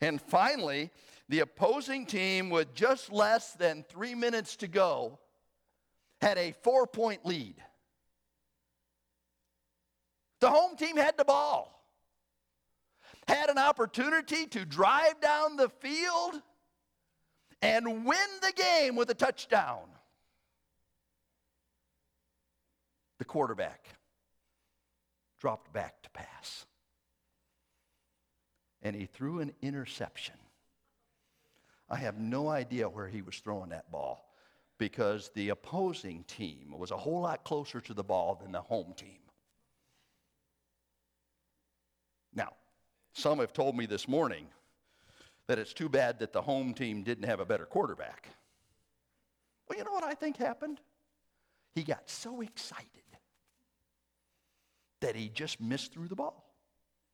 And 0.00 0.20
finally, 0.20 0.90
the 1.28 1.40
opposing 1.40 2.04
team, 2.06 2.50
with 2.50 2.74
just 2.74 3.12
less 3.12 3.52
than 3.52 3.84
three 3.88 4.16
minutes 4.16 4.56
to 4.56 4.66
go, 4.66 5.20
had 6.20 6.36
a 6.36 6.52
four 6.62 6.86
point 6.86 7.24
lead. 7.24 7.54
The 10.40 10.50
home 10.50 10.74
team 10.74 10.96
had 10.96 11.16
the 11.16 11.24
ball, 11.24 11.80
had 13.28 13.50
an 13.50 13.58
opportunity 13.58 14.46
to 14.46 14.64
drive 14.64 15.20
down 15.20 15.56
the 15.56 15.68
field 15.68 16.42
and 17.62 18.04
win 18.04 18.28
the 18.42 18.52
game 18.52 18.96
with 18.96 19.10
a 19.10 19.14
touchdown. 19.14 19.82
The 23.18 23.24
quarterback 23.24 23.86
dropped 25.38 25.72
back 25.72 26.02
to 26.02 26.10
pass. 26.10 26.66
And 28.82 28.96
he 28.96 29.06
threw 29.06 29.40
an 29.40 29.52
interception. 29.60 30.36
I 31.88 31.96
have 31.96 32.18
no 32.18 32.48
idea 32.48 32.88
where 32.88 33.08
he 33.08 33.20
was 33.20 33.36
throwing 33.38 33.70
that 33.70 33.90
ball 33.90 34.30
because 34.78 35.30
the 35.34 35.50
opposing 35.50 36.24
team 36.24 36.74
was 36.78 36.90
a 36.90 36.96
whole 36.96 37.20
lot 37.20 37.44
closer 37.44 37.80
to 37.82 37.92
the 37.92 38.04
ball 38.04 38.38
than 38.40 38.52
the 38.52 38.62
home 38.62 38.94
team. 38.96 39.18
Now, 42.34 42.54
some 43.12 43.40
have 43.40 43.52
told 43.52 43.76
me 43.76 43.86
this 43.86 44.08
morning 44.08 44.46
that 45.50 45.58
it's 45.58 45.72
too 45.72 45.88
bad 45.88 46.20
that 46.20 46.32
the 46.32 46.40
home 46.40 46.72
team 46.72 47.02
didn't 47.02 47.24
have 47.24 47.40
a 47.40 47.44
better 47.44 47.66
quarterback. 47.66 48.28
Well, 49.68 49.76
you 49.76 49.82
know 49.82 49.90
what 49.90 50.04
I 50.04 50.14
think 50.14 50.36
happened? 50.36 50.80
He 51.74 51.82
got 51.82 52.08
so 52.08 52.40
excited 52.40 52.86
that 55.00 55.16
he 55.16 55.28
just 55.28 55.60
missed 55.60 55.92
through 55.92 56.06
the 56.06 56.14
ball. 56.14 56.54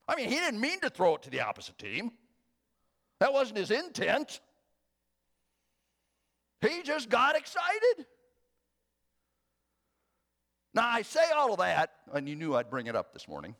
I 0.06 0.16
mean, 0.16 0.28
he 0.28 0.34
didn't 0.34 0.60
mean 0.60 0.80
to 0.80 0.90
throw 0.90 1.14
it 1.14 1.22
to 1.22 1.30
the 1.30 1.40
opposite 1.40 1.78
team. 1.78 2.12
That 3.20 3.32
wasn't 3.32 3.56
his 3.56 3.70
intent. 3.70 4.40
He 6.60 6.82
just 6.82 7.08
got 7.08 7.36
excited. 7.36 8.04
Now, 10.74 10.86
I 10.86 11.00
say 11.00 11.24
all 11.34 11.54
of 11.54 11.60
that, 11.60 11.90
and 12.12 12.28
you 12.28 12.36
knew 12.36 12.54
I'd 12.54 12.68
bring 12.68 12.86
it 12.86 12.94
up 12.94 13.14
this 13.14 13.28
morning. 13.28 13.54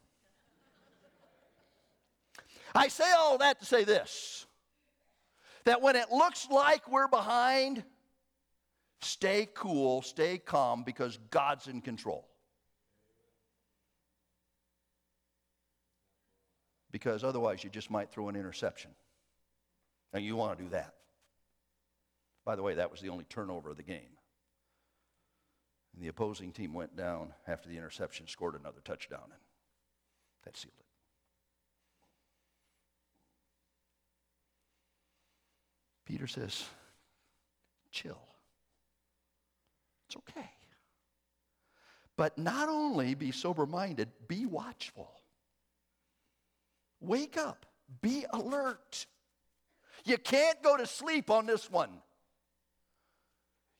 I 2.74 2.88
say 2.88 3.10
all 3.16 3.38
that 3.38 3.58
to 3.60 3.64
say 3.64 3.82
this 3.82 4.45
that 5.66 5.82
when 5.82 5.96
it 5.96 6.10
looks 6.10 6.48
like 6.48 6.90
we're 6.90 7.08
behind, 7.08 7.82
stay 9.02 9.48
cool, 9.52 10.00
stay 10.00 10.38
calm, 10.38 10.84
because 10.84 11.18
God's 11.30 11.66
in 11.66 11.80
control. 11.80 12.26
Because 16.92 17.24
otherwise, 17.24 17.62
you 17.62 17.68
just 17.68 17.90
might 17.90 18.10
throw 18.10 18.28
an 18.28 18.36
interception. 18.36 18.92
And 20.12 20.24
you 20.24 20.36
want 20.36 20.56
to 20.56 20.64
do 20.64 20.70
that. 20.70 20.94
By 22.44 22.54
the 22.54 22.62
way, 22.62 22.74
that 22.74 22.90
was 22.90 23.00
the 23.00 23.08
only 23.08 23.24
turnover 23.24 23.70
of 23.70 23.76
the 23.76 23.82
game. 23.82 24.16
And 25.92 26.02
the 26.02 26.08
opposing 26.08 26.52
team 26.52 26.74
went 26.74 26.96
down 26.96 27.34
after 27.48 27.68
the 27.68 27.76
interception, 27.76 28.28
scored 28.28 28.54
another 28.54 28.80
touchdown, 28.84 29.24
and 29.24 29.40
that 30.44 30.56
sealed 30.56 30.74
it. 30.78 30.85
Peter 36.06 36.26
says, 36.28 36.64
chill. 37.90 38.20
It's 40.08 40.16
okay. 40.16 40.48
But 42.16 42.38
not 42.38 42.68
only 42.68 43.14
be 43.14 43.32
sober 43.32 43.66
minded, 43.66 44.08
be 44.28 44.46
watchful. 44.46 45.10
Wake 47.00 47.36
up, 47.36 47.66
be 48.00 48.24
alert. 48.30 49.06
You 50.04 50.16
can't 50.16 50.62
go 50.62 50.76
to 50.76 50.86
sleep 50.86 51.30
on 51.30 51.46
this 51.46 51.70
one. 51.70 51.90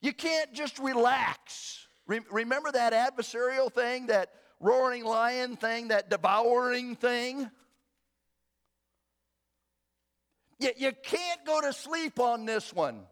You 0.03 0.13
can't 0.13 0.53
just 0.53 0.79
relax. 0.79 1.87
Re- 2.07 2.21
remember 2.31 2.71
that 2.73 2.93
adversarial 2.93 3.73
thing, 3.73 4.09
that 4.09 4.31
roaring 4.61 5.05
lion 5.05 5.57
thing, 5.57 5.89
that 5.89 6.11
devouring 6.11 6.97
thing? 6.97 7.51
You, 10.59 10.71
you 10.77 10.93
can't 11.03 11.45
go 11.45 11.61
to 11.61 11.73
sleep 11.73 12.19
on 12.19 12.47
this 12.47 12.73
one. 12.73 13.03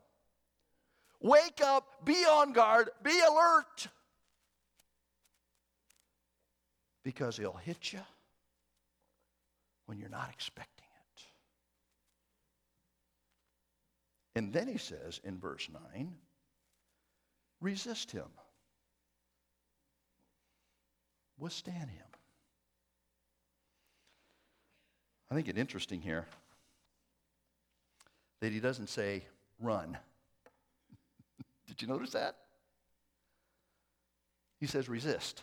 Wake 1.20 1.61
up, 1.62 2.04
be 2.04 2.24
on 2.24 2.52
guard, 2.52 2.90
be 3.02 3.18
alert. 3.20 3.88
Because 7.02 7.37
he'll 7.37 7.52
hit 7.52 7.92
you 7.92 8.00
when 9.87 9.98
you're 9.98 10.09
not 10.09 10.30
expecting 10.33 10.87
it. 10.87 11.22
And 14.38 14.52
then 14.52 14.66
he 14.66 14.78
says 14.78 15.20
in 15.22 15.38
verse 15.38 15.68
9, 15.94 16.12
resist 17.61 18.11
him, 18.11 18.28
withstand 21.38 21.90
him. 21.90 22.07
I 25.30 25.35
think 25.35 25.48
it 25.48 25.59
interesting 25.59 26.00
here 26.00 26.26
that 28.44 28.52
he 28.52 28.61
doesn't 28.61 28.90
say 28.90 29.24
run. 29.59 29.96
Did 31.66 31.80
you 31.80 31.88
notice 31.88 32.11
that? 32.11 32.37
He 34.61 34.66
says 34.66 34.87
resist. 34.87 35.40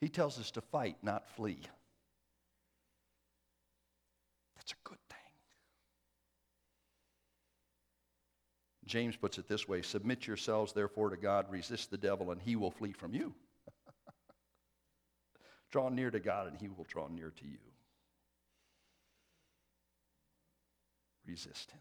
He 0.00 0.08
tells 0.08 0.38
us 0.38 0.52
to 0.52 0.60
fight, 0.60 0.96
not 1.02 1.28
flee. 1.34 1.58
That's 4.54 4.70
a 4.70 4.88
good 4.88 4.98
thing. 5.10 5.18
James 8.86 9.16
puts 9.16 9.38
it 9.38 9.48
this 9.48 9.66
way 9.66 9.82
Submit 9.82 10.24
yourselves, 10.24 10.72
therefore, 10.72 11.10
to 11.10 11.16
God, 11.16 11.46
resist 11.50 11.90
the 11.90 11.98
devil, 11.98 12.30
and 12.30 12.40
he 12.40 12.54
will 12.54 12.70
flee 12.70 12.92
from 12.92 13.12
you. 13.12 13.34
draw 15.72 15.88
near 15.88 16.12
to 16.12 16.20
God, 16.20 16.46
and 16.46 16.56
he 16.56 16.68
will 16.68 16.86
draw 16.88 17.08
near 17.08 17.32
to 17.40 17.44
you. 17.44 17.58
Resist 21.26 21.70
him. 21.70 21.80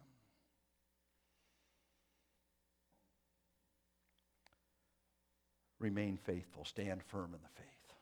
Remain 5.80 6.18
faithful, 6.18 6.64
stand 6.64 7.04
firm 7.04 7.34
in 7.34 7.42
the 7.42 7.62
faith. 7.62 7.94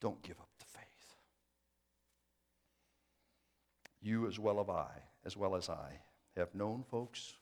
Don't 0.00 0.22
give 0.22 0.38
up 0.38 0.48
the 0.58 0.66
faith. 0.66 1.14
You 4.02 4.26
as 4.26 4.38
well 4.38 4.60
as 4.60 4.68
I, 4.68 4.90
as 5.24 5.36
well 5.36 5.54
as 5.56 5.68
I, 5.68 6.00
have 6.36 6.54
known 6.54 6.84
folks 6.90 7.34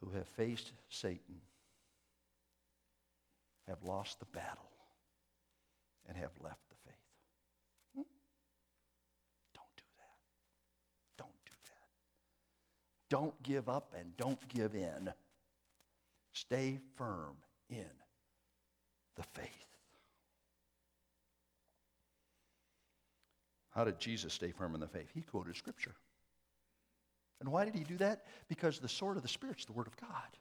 who 0.00 0.10
have 0.10 0.28
faced 0.28 0.72
Satan, 0.88 1.40
have 3.66 3.82
lost 3.82 4.18
the 4.20 4.26
battle, 4.26 4.70
and 6.06 6.16
have 6.16 6.30
left 6.42 6.67
Don't 13.10 13.40
give 13.42 13.68
up 13.68 13.94
and 13.98 14.16
don't 14.16 14.48
give 14.48 14.74
in. 14.74 15.12
Stay 16.32 16.78
firm 16.96 17.36
in 17.70 17.86
the 19.16 19.22
faith. 19.22 19.46
How 23.70 23.84
did 23.84 23.98
Jesus 23.98 24.34
stay 24.34 24.50
firm 24.50 24.74
in 24.74 24.80
the 24.80 24.88
faith? 24.88 25.08
He 25.14 25.22
quoted 25.22 25.56
Scripture. 25.56 25.94
And 27.40 27.50
why 27.50 27.64
did 27.64 27.74
he 27.74 27.84
do 27.84 27.96
that? 27.98 28.24
Because 28.48 28.78
the 28.78 28.88
sword 28.88 29.16
of 29.16 29.22
the 29.22 29.28
Spirit 29.28 29.60
is 29.60 29.64
the 29.64 29.72
Word 29.72 29.86
of 29.86 29.96
God. 29.96 30.36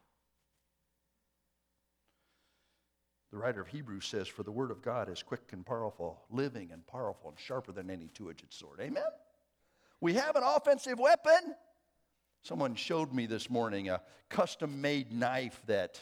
The 3.32 3.38
writer 3.38 3.62
of 3.62 3.68
Hebrews 3.68 4.06
says, 4.06 4.28
For 4.28 4.44
the 4.44 4.52
Word 4.52 4.72
of 4.72 4.82
God 4.82 5.10
is 5.10 5.22
quick 5.22 5.42
and 5.52 5.66
powerful, 5.66 6.22
living 6.32 6.70
and 6.72 6.86
powerful, 6.88 7.30
and 7.30 7.40
sharper 7.40 7.72
than 7.72 7.90
any 7.90 8.08
two 8.08 8.30
edged 8.30 8.52
sword. 8.52 8.80
Amen? 8.82 9.04
We 10.00 10.14
have 10.14 10.36
an 10.36 10.44
offensive 10.44 10.98
weapon. 10.98 11.56
Someone 12.48 12.76
showed 12.76 13.14
me 13.14 13.26
this 13.26 13.50
morning 13.50 13.90
a 13.90 14.00
custom 14.30 14.80
made 14.80 15.12
knife 15.12 15.62
that 15.66 16.00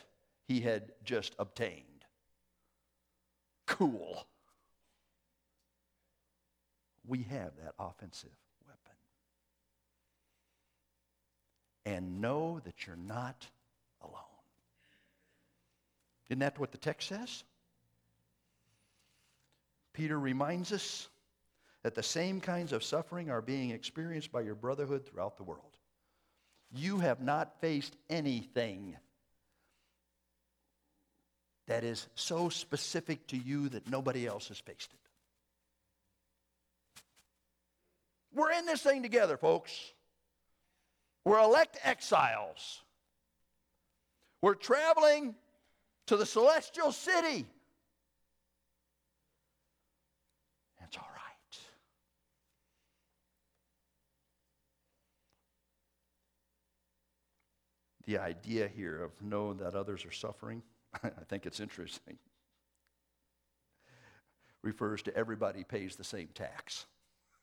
he 0.47 0.60
had 0.60 0.91
just 1.03 1.34
obtained. 1.39 2.05
Cool. 3.65 4.27
We 7.08 7.23
have 7.23 7.49
that 7.63 7.73
offensive 7.79 8.29
weapon. 8.67 8.95
And 11.84 12.21
know 12.21 12.62
that 12.63 12.86
you're 12.86 12.95
not 12.95 13.47
alone. 14.03 14.21
Isn't 16.29 16.41
that 16.41 16.60
what 16.60 16.71
the 16.71 16.77
text 16.77 17.10
says? 17.10 17.43
Peter 19.93 20.19
reminds 20.19 20.71
us 20.71 21.08
that 21.81 21.95
the 21.95 22.03
same 22.03 22.39
kinds 22.39 22.71
of 22.71 22.84
suffering 22.84 23.31
are 23.31 23.41
being 23.41 23.71
experienced 23.71 24.31
by 24.31 24.41
your 24.41 24.53
brotherhood 24.53 25.08
throughout 25.08 25.38
the 25.38 25.43
world 25.43 25.74
you 26.77 26.99
have 26.99 27.21
not 27.21 27.59
faced 27.61 27.95
anything 28.09 28.95
that 31.67 31.83
is 31.83 32.07
so 32.15 32.49
specific 32.49 33.25
to 33.27 33.38
you 33.38 33.69
that 33.69 33.89
nobody 33.89 34.27
else 34.27 34.49
has 34.49 34.59
faced 34.59 34.93
it. 34.93 34.99
We're 38.33 38.51
in 38.51 38.65
this 38.65 38.81
thing 38.81 39.01
together, 39.01 39.38
folks. 39.38 39.71
We're 41.23 41.39
elect 41.39 41.77
exiles. 41.83 42.83
We're 44.41 44.55
traveling 44.55 45.35
to 46.07 46.17
the 46.17 46.25
celestial 46.25 46.91
city. 46.91 47.47
It's 50.83 50.97
all 50.97 51.09
right. 51.11 51.59
The 58.05 58.17
idea 58.17 58.67
here 58.67 59.03
of 59.03 59.11
knowing 59.21 59.57
that 59.57 59.75
others 59.75 60.05
are 60.05 60.11
suffering, 60.11 60.61
I 61.03 61.09
think 61.27 61.45
it's 61.45 61.59
interesting, 61.59 62.17
refers 64.61 65.01
to 65.03 65.15
everybody 65.15 65.63
pays 65.63 65.95
the 65.95 66.03
same 66.03 66.30
tax. 66.34 66.86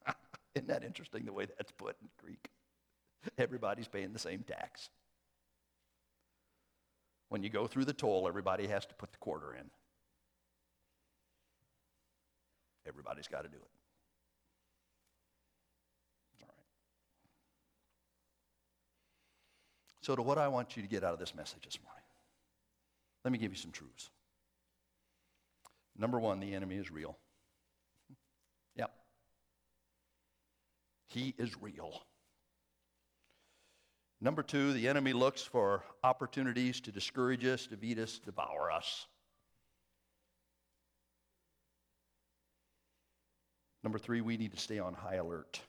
Isn't 0.55 0.69
that 0.69 0.85
interesting 0.85 1.25
the 1.25 1.33
way 1.33 1.47
that's 1.47 1.73
put 1.73 1.97
in 2.01 2.09
Greek? 2.23 2.49
Everybody's 3.39 3.89
paying 3.89 4.13
the 4.13 4.19
same 4.19 4.43
tax. 4.43 4.91
When 7.29 7.43
you 7.43 7.49
go 7.49 7.67
through 7.67 7.87
the 7.87 7.93
toll, 7.93 8.29
everybody 8.29 8.67
has 8.67 8.85
to 8.87 8.95
put 8.95 9.13
the 9.13 9.19
quarter 9.19 9.55
in. 9.55 9.71
Everybody's 12.87 13.29
got 13.29 13.43
to 13.43 13.49
do 13.49 13.57
it. 13.57 13.82
So, 20.03 20.17
to 20.17 20.23
what 20.23 20.37
I 20.37 20.49
want 20.49 20.77
you 20.77 20.83
to 20.83 20.89
get 20.89 21.05
out 21.05 21.13
of 21.13 21.21
this 21.21 21.35
message 21.35 21.65
this 21.65 21.79
morning, 21.83 22.03
let 23.25 23.33
me 23.33 23.39
give 23.39 23.53
you 23.53 23.59
some 23.59 23.71
truths. 23.71 24.11
Number 25.97 26.19
one, 26.19 26.41
the 26.41 26.55
enemy 26.55 26.77
is 26.77 26.91
real. 26.91 27.17
Yep. 28.75 28.91
He 31.09 31.35
is 31.37 31.55
real. 31.61 32.03
Number 34.23 34.43
two, 34.43 34.73
the 34.73 34.89
enemy 34.89 35.13
looks 35.13 35.43
for 35.43 35.85
opportunities 36.03 36.81
to 36.81 36.93
discourage 36.93 37.45
us, 37.45 37.67
to 37.67 37.77
beat 37.77 37.99
us, 37.99 38.19
devour 38.19 38.71
us. 38.73 39.07
Number 43.83 43.99
three, 43.99 44.21
we 44.21 44.37
need 44.37 44.53
to 44.53 44.59
stay 44.59 44.79
on 44.79 44.95
high 44.95 45.17
alert. 45.17 45.61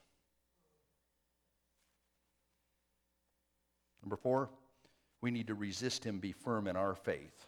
Number 4.03 4.17
four, 4.17 4.49
we 5.21 5.31
need 5.31 5.47
to 5.47 5.55
resist 5.55 6.03
him, 6.03 6.19
be 6.19 6.33
firm 6.33 6.67
in 6.67 6.75
our 6.75 6.95
faith. 6.95 7.45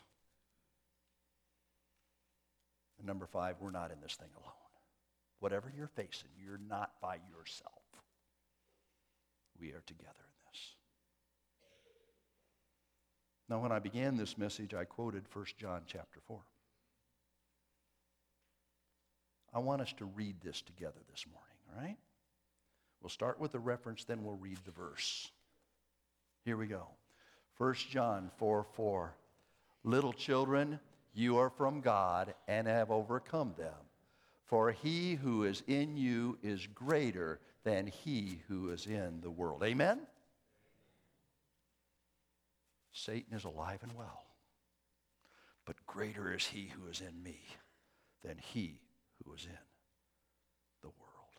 And 2.97 3.05
number 3.05 3.25
five, 3.25 3.57
we're 3.59 3.71
not 3.71 3.91
in 3.91 3.99
this 4.01 4.15
thing 4.15 4.29
alone. 4.41 4.53
Whatever 5.39 5.71
you're 5.75 5.89
facing, 5.89 6.29
you're 6.41 6.61
not 6.69 6.91
by 7.01 7.15
yourself. 7.15 7.73
We 9.59 9.69
are 9.71 9.83
together 9.85 10.07
in 10.07 10.49
this. 10.49 10.61
Now, 13.49 13.59
when 13.59 13.73
I 13.73 13.79
began 13.79 14.15
this 14.15 14.37
message, 14.37 14.73
I 14.73 14.85
quoted 14.85 15.25
1 15.31 15.45
John 15.57 15.81
chapter 15.85 16.19
4. 16.27 16.39
I 19.53 19.59
want 19.59 19.81
us 19.81 19.93
to 19.97 20.05
read 20.05 20.35
this 20.41 20.61
together 20.61 20.99
this 21.11 21.25
morning, 21.31 21.57
all 21.73 21.81
right? 21.81 21.97
We'll 23.01 23.09
start 23.09 23.39
with 23.39 23.51
the 23.51 23.59
reference, 23.59 24.05
then 24.05 24.23
we'll 24.23 24.35
read 24.37 24.57
the 24.65 24.71
verse. 24.71 25.31
Here 26.45 26.55
we 26.55 26.67
go. 26.67 26.87
1 27.57 27.73
John 27.89 28.29
4 28.37 28.65
4. 28.75 29.15
Little 29.83 30.13
children, 30.13 30.79
you 31.13 31.37
are 31.37 31.49
from 31.49 31.81
God 31.81 32.35
and 32.47 32.67
have 32.67 32.91
overcome 32.91 33.55
them. 33.57 33.73
For 34.45 34.71
he 34.71 35.15
who 35.15 35.43
is 35.43 35.63
in 35.65 35.97
you 35.97 36.37
is 36.43 36.67
greater 36.67 37.39
than 37.63 37.87
he 37.87 38.41
who 38.47 38.69
is 38.69 38.85
in 38.85 39.21
the 39.21 39.31
world. 39.31 39.63
Amen? 39.63 40.01
Satan 42.93 43.35
is 43.35 43.43
alive 43.43 43.79
and 43.81 43.93
well. 43.93 44.23
But 45.65 45.83
greater 45.87 46.31
is 46.31 46.45
he 46.45 46.71
who 46.79 46.87
is 46.87 47.01
in 47.01 47.23
me 47.23 47.39
than 48.23 48.37
he 48.37 48.81
who 49.23 49.33
is 49.33 49.45
in 49.45 49.57